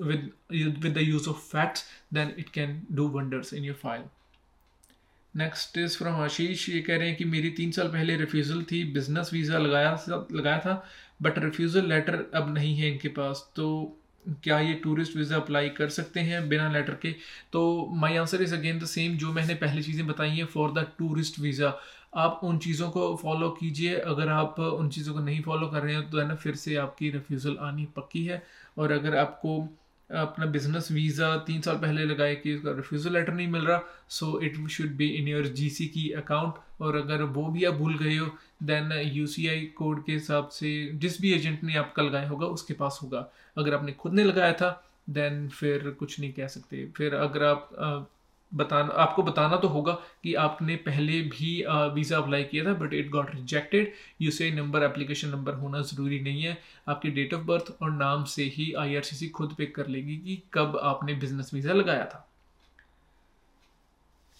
with 0.00 0.30
with 0.52 0.92
the 0.94 0.98
use 0.98 1.28
of 1.28 1.40
facts 1.48 1.84
then 2.14 2.34
it 2.38 2.48
can 2.50 2.80
do 2.92 3.08
wonders 3.08 3.54
in 3.54 3.64
your 3.64 3.76
file 3.82 4.04
next 5.34 5.78
is 5.78 5.96
from 5.98 6.20
Ashish 6.22 6.68
ये 6.68 6.80
कह 6.80 6.96
रहे 6.96 7.08
हैं 7.08 7.16
कि 7.16 7.24
मेरी 7.24 7.50
तीन 7.50 7.70
साल 7.70 7.88
पहले 7.88 8.16
रिफ्यूज़ल 8.16 8.62
थी 8.62 8.84
बिज़नेस 8.92 9.30
वीज़ा 9.32 9.58
लगाया 9.58 9.90
लगाया 10.08 10.58
था 10.58 10.82
बट 11.22 11.38
रिफ्यूज़ल 11.38 11.86
लेटर 11.88 12.24
अब 12.34 12.52
नहीं 12.54 12.74
है 12.76 12.90
इनके 12.92 13.08
पास 13.18 13.50
तो 13.56 13.66
क्या 14.26 14.58
ये 14.60 14.72
टूरिस्ट 14.74 15.16
वीज़ा 15.16 15.36
अप्लाई 15.36 15.68
कर 15.70 15.88
सकते 15.88 16.20
हैं 16.20 16.48
बिना 16.48 16.70
लेटर 16.72 16.94
के? 17.02 17.12
तो 17.52 17.86
my 17.94 18.16
answer 18.16 18.42
is 18.42 18.54
again 18.54 18.78
the 18.78 18.84
same 18.86 19.16
जो 19.16 19.32
मैंने 19.32 19.54
पहले 19.56 19.82
चीज़ें 19.82 20.06
बताई 20.06 20.30
हैं 20.30 20.46
फॉर 20.46 20.72
द 20.72 20.86
टूरिस्ट 20.98 21.38
वीज़ा 21.40 21.74
आप 22.16 22.40
उन 22.44 22.58
चीज़ों 22.58 22.90
को 22.90 23.14
फॉलो 23.22 23.48
कीजिए। 23.50 23.96
अगर 23.96 24.28
आप 24.30 24.60
उन 24.60 24.88
चीज़ों 24.88 25.14
को 25.14 25.20
नहीं 25.20 25.42
फॉलो 25.42 25.66
कर 25.68 25.82
रहे 25.82 25.94
हैं 25.94 26.10
तो 26.10 26.18
है 26.18 26.26
ना, 26.28 26.34
फिर 26.34 26.54
से 26.56 26.76
आपकी 26.76 27.10
रिफ्यूज़ल 27.10 27.56
आनी 27.62 27.86
पक्की 27.96 28.24
है। 28.26 28.42
और 28.78 28.92
अगर 28.92 29.16
आपको 29.16 29.58
अपना 30.10 30.46
बिज़नेस 30.46 30.90
वीज़ा 30.92 31.36
तीन 31.46 31.60
साल 31.60 31.76
पहले 31.76 32.04
लगाए 32.04 32.34
कि 32.36 32.54
उसका 32.54 32.72
रिफ्यूज़ल 32.72 33.12
लेटर 33.12 33.32
नहीं 33.32 33.48
मिल 33.48 33.62
रहा 33.62 33.80
so 34.10 34.38
it 34.40 34.66
should 34.68 34.96
be 34.96 35.08
in 35.10 35.28
your 35.28 35.46
GC 35.56 35.86
की 35.86 36.08
अकाउंट 36.16 36.54
और 36.80 36.96
अगर 36.96 37.22
वो 37.22 37.46
भी 37.50 37.64
आप 37.64 37.74
भूल 37.74 37.98
गए 37.98 38.16
हो 38.16 38.26
देन 38.64 38.92
यूसीआई 39.12 39.64
कोड 39.76 40.04
के 40.04 40.12
हिसाब 40.12 40.48
से 40.48 40.72
जिस 40.96 41.20
भी 41.20 41.32
एजेंट 41.34 41.62
ने 41.64 41.76
आपका 41.76 42.02
लगाया 42.02 42.28
होगा, 42.28 42.46
उसके 42.48 42.74
पास 42.74 42.98
होगा। 43.02 43.28
अगर 43.56 43.74
आपने 43.74 43.92
खुद 43.94 44.12
ने 44.14 44.24
लगाया 44.24 44.52
था 44.54 44.70
देन 45.10 45.48
फिर 45.50 45.90
कुछ 45.98 46.20
नहीं 46.20 46.32
कह 46.32 46.46
सकते। 46.48 46.86
फिर 46.96 47.14
अगर 47.14 47.44
आप 47.44 47.70
बताना, 48.52 48.92
आपको 48.94 49.22
बताना 49.22 49.56
तो 49.56 49.68
होगा 49.68 49.92
कि 50.22 50.34
आपने 50.36 50.74
पहले 50.78 51.20
भी 51.22 51.64
वीज़ा 51.94 52.18
अप्लाई 52.18 52.44
किया 52.44 52.64
था 52.64 52.72
but 52.74 52.92
it 52.94 53.08
got 53.10 53.34
rejected 53.34 53.92
you 54.22 54.30
say 54.30 54.50
number 54.50 54.82
application 54.82 55.28
number 55.28 55.54
होना 55.54 55.80
ज़रूरी 55.82 56.20
नहीं 56.20 56.42
है। 56.42 56.56
आपकी 56.88 57.10
डेट 57.10 57.34
ऑफ़ 57.34 57.42
बर्थ 57.42 57.72
और 57.82 57.90
नाम 57.92 58.24
से 58.26 58.44
ही 58.54 58.72
आईआरसीसी 58.78 59.28
खुद 59.30 59.54
पिक 59.58 59.74
कर 59.76 59.86
लेगी 59.88 60.16
कि 60.18 60.42
कब 60.54 60.78
आपने 60.82 61.14
बिज़नेस 61.16 61.50
वीज़ा 61.54 61.72
लगाया 61.72 62.04
था। 62.04 62.26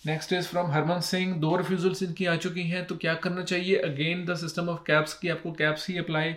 Next 0.05 0.33
is 0.33 0.47
from 0.47 0.71
Harman 0.73 1.01
Singh 1.03 1.35
दो 1.41 1.57
रिफ्यूजल्स 1.57 2.03
इनकी 2.03 2.27
आ 2.27 2.35
चुकी 2.37 2.63
हैं 2.65 2.85
तो 2.87 2.97
क्या 2.97 3.15
करना 3.17 3.43
चाहिए? 3.45 3.77
Again 3.79 4.25
the 4.25 4.35
system 4.37 4.69
of 4.69 4.81
CAIPS 4.87 5.15
की 5.15 5.29
आपको 5.29 5.53
कैप्स 5.55 5.89
ही 5.89 5.97
अप्लाई 5.99 6.35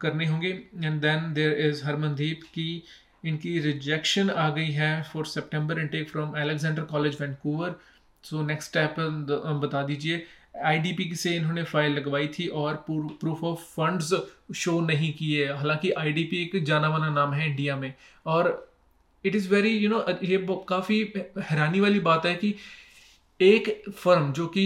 करने 0.00 0.26
होंगे। 0.26 0.48
And 0.48 1.00
then 1.00 1.32
there 1.34 1.52
is 1.60 1.84
Harmandeep 1.84 2.42
की, 2.54 2.82
इनकी 3.24 3.58
रिजेक्शन 3.60 4.30
आ 4.30 4.48
गई 4.50 4.70
है 4.72 5.02
for 5.12 5.26
September 5.26 5.80
intake 5.80 6.08
from 6.10 6.32
Alexander 6.40 6.82
College 6.84 7.20
Vancouver 7.20 7.74
so 8.24 8.42
next 8.42 8.70
step 8.70 8.94
बता 9.62 9.82
दीजिए। 9.82 10.26
आईडीपी 10.64 11.14
से 11.16 11.34
इन्होंने 11.36 11.62
फ़ाइल 11.64 11.92
लगवाई 11.92 12.26
थी 12.28 12.46
और 12.56 12.74
प्रूफ 12.88 13.44
ऑफ़ 13.44 13.60
फंड्स 13.76 14.12
शो 14.54 14.80
नहीं 14.82 15.12
किए। 15.14 15.46
हालाँकि 15.52 15.90
आईडीपी 15.92 16.42
एक 16.42 16.62
जाना 16.64 16.90
माना 16.90 17.10
नाम 17.10 17.32
है 17.34 17.46
इंडिया 17.46 17.76
में। 17.76 17.92
और 18.26 18.50
it 19.24 19.34
is 19.34 19.48
very 19.48 19.70
you 19.70 19.90
know 19.90 20.04
ये 20.22 20.38
काफ़ी 20.68 21.00
हैरानी 21.40 21.80
वाली 21.80 22.00
बात 22.02 22.26
है 22.26 22.34
कि 22.34 22.54
एक 23.40 23.82
फर्म 23.94 24.32
जो 24.32 24.46
कि 24.46 24.64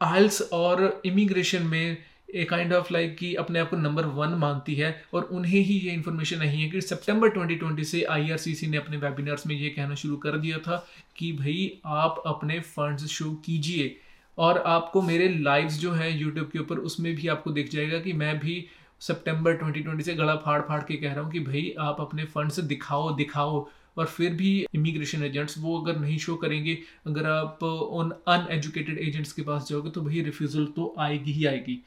आइल्स 0.00 0.40
और 0.52 1.02
इमिग्रेशन 1.06 1.62
में 1.66 1.96
ए 2.34 2.44
काइंड 2.44 2.72
ऑफ़ 2.72 2.92
लाइक 2.92 3.16
कि 3.16 3.34
अपने 3.34 3.58
आप 3.58 3.70
को 3.70 3.76
नंबर 3.76 4.06
वन 4.14 4.28
मानती 4.38 4.74
है 4.74 4.90
और 5.14 5.24
उन्हें 5.32 5.60
ही 5.60 5.74
ये 5.74 5.92
इन्फॉर्मेशन 5.92 6.38
नहीं 6.38 6.62
है 6.62 6.68
कि 6.70 6.80
सितंबर 6.80 7.30
2020 7.30 7.84
से 7.84 8.02
आईआरसीसी 8.10 8.66
ने 8.66 8.76
अपने 8.76 8.96
वेबिनार्स 8.96 9.46
में 9.46 9.54
ये 9.54 9.68
कहना 9.70 9.94
शुरू 9.94 10.16
कर 10.16 10.38
दिया 10.38 10.58
था 10.58 10.84
कि 11.16 11.32
भाई 11.32 11.72
आप 11.86 12.22
अपने 12.26 12.58
फंड्स 12.60 13.06
शो 13.08 13.30
कीजिए 13.44 13.96
और 14.38 14.58
आपको 14.66 15.02
मेरे 15.02 15.28
लाइव्स 15.28 15.78
जो 15.78 15.92
हैं 15.92 16.10
यूट्यूब 16.10 16.48
के 16.52 16.58
ऊपर 16.58 16.78
उसमें 16.90 17.14
भी 17.14 17.28
आपको 17.28 17.50
दिख 17.50 17.70
जाएगा 17.70 17.98
कि 17.98 18.12
मैं 18.12 18.38
भी 18.38 18.64
सितंबर 19.02 19.56
2020 19.58 20.02
से 20.02 20.14
गला 20.14 20.36
फाड़ 20.36 20.60
फाड़ 20.62 20.82
के 20.82 20.96
कह 20.96 21.12
रहा 21.12 21.24
हूँ 21.24 21.32
कि 21.32 21.40
भाई, 21.40 21.74
आप 21.78 22.00
अपने 22.00 22.24
फंड्स 22.26 22.60
दिखाओ 22.62 23.10
दिखाओ। 23.16 23.66
और 23.96 24.06
फिर 24.06 24.32
भी 24.34 24.66
इमिग्रेशन 24.74 25.22
एजेंट्स 25.22 25.58
वो 25.58 25.78
अगर 25.80 25.98
नहीं 25.98 26.16
शो 26.18 26.34
करेंगे, 26.36 26.78
अगर 27.06 27.26
आप 27.26 27.62
उन 27.62 28.10
अनएजुकेटेड 28.28 28.98
एजेंट्स 28.98 29.32
के 29.32 29.42
पास 29.42 29.68
जाओगे 29.68 29.90
तो 29.90 30.00
भाई 30.02 30.20
रिफ्यूज़ल 30.22 30.66
तो 30.76 30.94
आएगी 30.98 31.32
ही 31.32 31.44
आएगी। 31.46 31.78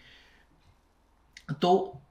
तो 1.53 2.01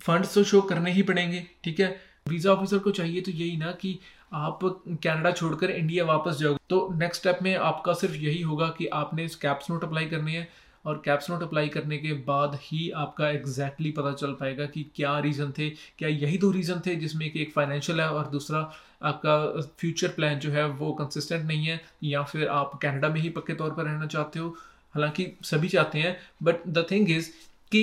फंड्स 0.00 0.34
तो 0.34 0.44
शो 0.44 0.60
करने 0.62 0.92
ही 0.92 1.02
पड़ेंगे, 1.02 1.46
ठीक 1.64 1.80
है? 1.80 1.96
वीज़ा 2.28 2.52
ऑफिसर 2.52 2.78
को 2.78 2.90
चाहिए 2.92 3.20
तो 3.20 3.30
यही 3.32 3.56
ना 3.56 3.70
कि 3.72 3.98
आप 4.34 4.58
कनाडा 5.04 5.30
छोड़कर 5.32 5.70
इंडिया 5.70 6.04
वापस 6.04 6.38
जाओगे 6.38 6.58
तो 6.70 6.88
नेक्स्ट 6.94 7.20
स्टेप 7.20 7.38
में 7.42 7.54
आपका 7.56 7.92
सिर्फ़ 7.94 8.14
यही 8.16 8.40
होगा 8.42 8.68
कि 8.78 8.86
आपने 8.94 9.26
कैप्स 9.42 9.70
नोट 9.70 9.84
अप्लाई 9.84 10.06
करने 10.06 10.32
है। 10.32 10.48
और 10.88 11.02
कैप्स 11.04 11.30
नोट 11.30 11.42
अप्लाई 11.42 11.68
करने 11.68 11.98
के 11.98 12.12
बाद 12.24 12.58
ही 12.62 12.88
आपका 12.96 13.28
एग्जैक्टली 13.30 13.88
exactly 13.88 13.96
पता 13.96 14.12
चल 14.16 14.32
पाएगा 14.34 14.66
कि 14.66 14.84
क्या 14.96 15.18
रीज़न 15.20 15.52
थे, 15.58 15.68
क्या 15.98 16.08
यही 16.08 16.38
दो 16.38 16.50
रीज़न 16.50 16.80
थे 16.86 16.94
जिसमें 16.96 17.30
कि 17.30 17.42
एक 17.42 17.52
फाइनेंशियल 17.52 18.00
है 18.00 18.08
और 18.10 18.28
दूसरा 18.30 18.58
आपका 19.02 19.60
फ्यूचर 19.78 20.08
प्लान 20.10 20.38
जो 20.38 20.50
है 20.50 20.66
वो 20.68 20.92
कंसिस्टेंट 20.94 21.44
नहीं 21.44 21.66
है, 21.66 21.80
या 22.04 22.22
फिर 22.24 22.48
आप 22.48 22.78
कनाडा 22.82 23.08
में 23.08 23.20
ही 23.20 23.28
पक्के 23.30 23.54
तौर 23.54 23.70
पर 23.70 23.84
रहना 23.84 24.06
चाहते 24.08 24.38
हो। 24.38 24.48
हालाँकि 24.94 25.26
सभी 25.44 25.68
चाहते 25.68 25.98
हैं 25.98 26.16
बट 26.42 26.66
द 26.68 26.86
थिंग 26.90 27.10
इज़ 27.10 27.30
कि 27.72 27.82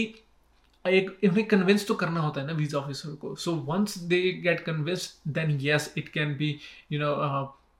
एक, 0.85 1.17
इन्हें 1.23 1.45
कन्विंस 1.47 1.87
तो 1.87 1.93
करना 1.95 2.19
होता 2.19 2.41
है 2.41 2.47
ना 2.47 2.53
वीज़ा 2.53 2.79
ऑफिसर 2.79 3.15
को। 3.15 3.35
So 3.35 3.53
once 3.67 3.97
they 3.99 4.21
get 4.43 4.59
convince 4.65 5.13
then 5.27 5.57
yes 5.61 5.93
it 5.97 6.09
can 6.09 6.35
be 6.37 6.49
you 6.91 6.99
know 6.99 7.11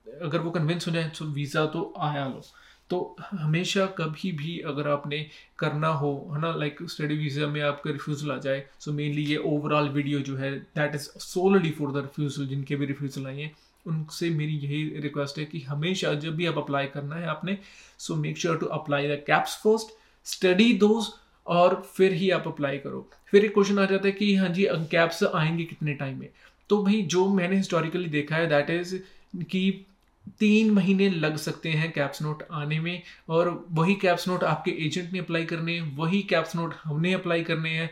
अगर 0.08 0.40
वो 0.40 0.52
कन्विंस 0.52 0.88
हो 0.88 0.94
जाए 0.94 1.12
तो 1.18 1.26
वीज़ा 1.34 1.66
तो 1.68 1.94
आया 2.00 2.28
लो। 2.28 2.42
तो 2.90 3.16
हमेशा 3.32 3.86
कभी 3.98 4.32
भी 4.32 4.58
अगर 4.60 4.88
आपने 4.88 5.26
करना 5.60 5.88
हो, 5.88 6.32
है 6.34 6.42
ना? 6.42 6.54
लाइक 6.56 6.78
स्टडी 6.84 7.16
वीज़ा 7.18 7.48
में 7.48 7.62
आपका 7.62 7.92
रिफ्यूज़ल 7.92 8.32
आ 8.32 8.38
जाए 8.38 8.66
सो 8.80 8.92
मेनली 8.94 9.24
ये 9.26 9.38
ओवरऑल 9.38 9.90
वीडियो 9.90 10.20
जो 10.20 10.36
है 10.36 10.52
that 10.60 10.96
is 10.96 11.08
solely 11.20 11.72
for 11.72 11.92
the 11.92 11.98
refusal 11.98 12.48
जिनके 12.48 12.76
भी 12.76 12.86
रिफ्यूज़ल 12.86 13.28
आए 13.28 13.42
हैं, 13.42 13.52
उनसे 13.86 14.30
मेरी 14.30 14.56
यही 14.58 15.00
रिक्वेस्ट 15.00 15.38
है 15.40 15.46
कि 15.46 15.60
हमेशा 15.60 16.14
जब 16.14 16.36
भी 16.36 16.46
आप 16.46 16.58
अप्लाई 16.58 16.86
करना 16.88 17.16
है 17.16 17.28
आपने 17.28 17.58
so 17.98 18.16
make 18.16 18.38
sure 18.38 18.58
to 18.58 18.66
apply 18.66 19.08
the 19.08 19.22
CAIPS 19.28 19.56
first 19.56 19.98
study 20.26 20.74
those 20.74 21.08
और 21.48 21.76
फिर 21.96 22.14
ही 22.14 22.30
आप 22.30 22.48
अप्लाई 22.48 22.78
करो। 22.78 23.10
फिर 23.32 23.46
एक 23.46 23.54
क्वेश्चन 23.54 23.80
आ 23.80 23.86
जाता 23.86 24.08
है 24.08 24.12
कि 24.12 24.36
हाँ 24.36 24.50
जी 24.50 24.68
कैप्स 24.92 25.24
आएँगे 25.24 25.64
कितने 25.64 25.94
टाइम 25.94 26.20
में? 26.20 26.30
तो 26.70 26.84
भाई, 26.84 27.02
जो 27.02 27.28
मैंने 27.30 27.56
हिस्टोरिकली 27.56 28.08
देखा 28.10 28.36
है 28.36 28.48
दैट 28.48 28.70
इज़ 28.70 28.96
कि 29.44 29.86
तीन 30.40 30.72
महीने 30.72 31.10
लग 31.10 31.38
सकते 31.38 31.70
हैं 31.70 31.92
कैप्स 31.92 32.22
नोट 32.22 32.44
आने 32.52 32.80
में, 32.80 33.02
और 33.30 33.66
वही 33.72 33.96
कैप्स 33.96 34.28
नोट 34.28 34.44
आपके 34.44 34.72
एजेंट 34.72 35.14
ने 35.14 35.20
अप्लाई 35.20 35.46
करने 35.46 35.80
हैं, 35.80 35.98
वही 35.98 36.22
कैप्स 36.22 36.56
नोट 36.56 36.76
हमने 36.84 37.14
अप्लाई 37.14 37.44
करने 37.44 37.70
हैं। 37.70 37.90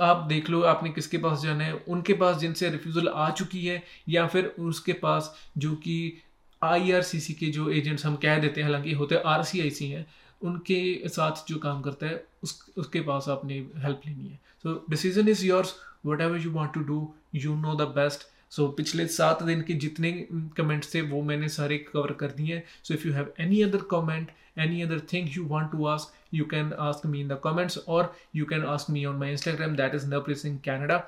आप 0.00 0.16
देख 0.16 0.50
लो 0.50 0.62
आपने 0.62 0.90
किसके 0.90 1.18
पास 1.18 1.42
जाना 1.42 1.64
है, 1.64 1.72
उनके 1.74 2.12
पास 2.12 2.36
जिनसे 2.36 2.70
रिफ्यूज़ल 2.70 3.08
आ 3.08 3.30
चुकी 3.30 3.66
है, 3.66 3.82
या 4.08 4.26
फिर 4.26 4.46
उसके 4.46 4.92
पास 4.92 5.50
जो 5.58 5.74
कि 5.74 6.22
आईआरसीसी 6.64 7.34
के 7.34 7.46
जो 7.46 7.70
एजेंट्स 7.70 8.06
हम 8.06 8.16
कह 8.16 8.38
देते 8.38 8.60
हैं, 8.60 8.68
हालाँकि 8.68 8.92
होते 8.92 9.14
आर 9.14 9.42
सी 9.42 9.88
हैं, 9.88 10.06
उनके 10.42 11.08
साथ 11.08 11.48
जो 11.48 11.58
काम 11.58 11.82
करता 11.82 12.06
है, 12.06 12.24
उस, 12.42 12.72
उसके 12.76 13.00
पास 13.00 13.28
आपने 13.28 13.54
हेल्प 13.54 14.00
लेनी 14.06 14.28
है। 14.28 14.40
So 14.62 14.86
decision 14.90 15.28
is 15.28 15.46
yours 15.46 15.74
whatever 16.20 16.38
you 16.38 16.50
want 16.50 16.72
to 16.72 16.80
do 16.80 17.14
you 17.34 17.54
know 17.54 17.74
the 17.74 17.80
best 17.80 18.31
so 18.52 18.66
so, 18.66 18.76
पिछले 18.76 19.06
सात 19.06 19.42
दिन 19.42 19.62
के 19.62 19.74
जितने 19.74 20.12
कमेंट्स 20.56 20.94
थे 20.94 21.00
वो 21.00 21.22
मैंने 21.22 21.48
सारे 21.48 21.78
कवर 21.78 22.12
कर 22.12 22.30
दिए 22.30 22.54
हैं। 22.54 22.64
So 22.84 22.94
if 22.94 23.06
you 23.08 23.12
have 23.14 23.32
any 23.40 23.62
other 23.62 23.82
comment 23.90 24.30
any 24.58 24.82
other 24.82 25.00
thing 25.12 25.28
you 25.36 25.46
want 25.48 25.70
to 25.72 25.86
ask 25.86 26.34
you 26.34 26.44
can 26.44 26.72
ask 26.80 27.06
me 27.06 27.20
in 27.20 27.28
the 27.28 27.40
comments 27.44 27.78
और 27.78 28.14
you 28.36 28.44
can 28.44 28.64
ask 28.66 28.90
me 28.90 29.04
on 29.04 29.16
my 29.16 29.30
Instagram 29.30 29.76
that 29.76 29.94
is 29.94 30.06
Navpreet 30.10 30.38
Singh 30.38 30.58
Canada 30.64 31.02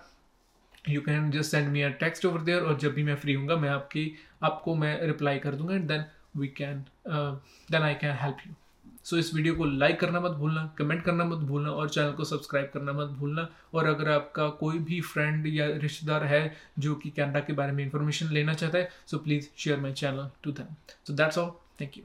you 0.89 1.01
can 1.01 1.31
just 1.31 1.51
send 1.51 1.69
me 1.69 1.83
a 1.83 1.89
text 2.01 2.27
over 2.27 2.41
there 2.41 2.63
और 2.63 2.79
जब 2.79 2.95
भी 2.95 3.03
मैं 3.03 3.17
free 3.17 3.35
हूँ 3.35 3.57
मैं 3.57 3.71
आपकी 3.71 4.11
आपको 4.43 4.75
मैं 4.75 5.01
रिप्लाई 5.07 5.39
कर 5.39 5.55
दूँगा 5.55 5.75
and 5.75 5.89
then 5.89 6.05
we 6.37 6.49
can 6.49 6.85
then 7.09 7.83
I 7.83 7.95
can 7.95 8.17
help 8.21 8.47
you 8.47 8.64
so 9.05 9.17
इस 9.17 9.35
वीडियो 9.35 9.55
को 9.55 9.65
लाइक 9.65 9.99
करना 10.01 10.21
मत 10.21 10.33
भूलना 10.39 10.65
कमेंट 10.79 11.03
करना 11.05 11.25
मत 11.25 11.39
भूलना 11.49 11.71
और 11.71 11.89
चैनल 11.89 12.13
को 12.13 12.25
सब्सक्राइब 12.25 12.71
करना 12.75 12.93
मत 12.93 13.09
भूलना। 13.19 13.49
और 13.75 13.87
अगर 13.87 14.11
आपका 14.11 14.49
कोई 14.61 14.79
भी 14.81 15.01
फ्रेंड 15.03 15.47
या 15.47 15.67
रिश्तेदार 15.77 16.25
है 16.25 16.43
जो 16.79 16.95
कि 16.95 17.11
कैनेडा 17.11 17.41
के 17.41 17.53
बारे 17.53 17.73
में 17.73 17.85
इंफॉर्मेशन 17.85 18.33
लेना 18.33 18.55
चाहता 18.55 18.79
है 18.79 18.91
so 19.07 19.19
please 19.19 19.49
share 19.57 19.81
my 19.81 19.93
channel 19.93 20.31
to 20.45 20.53
them 20.53 20.75
so 21.07 21.15
that's 21.15 21.39
all 21.39 21.51
thank 21.81 21.97
you 21.99 22.05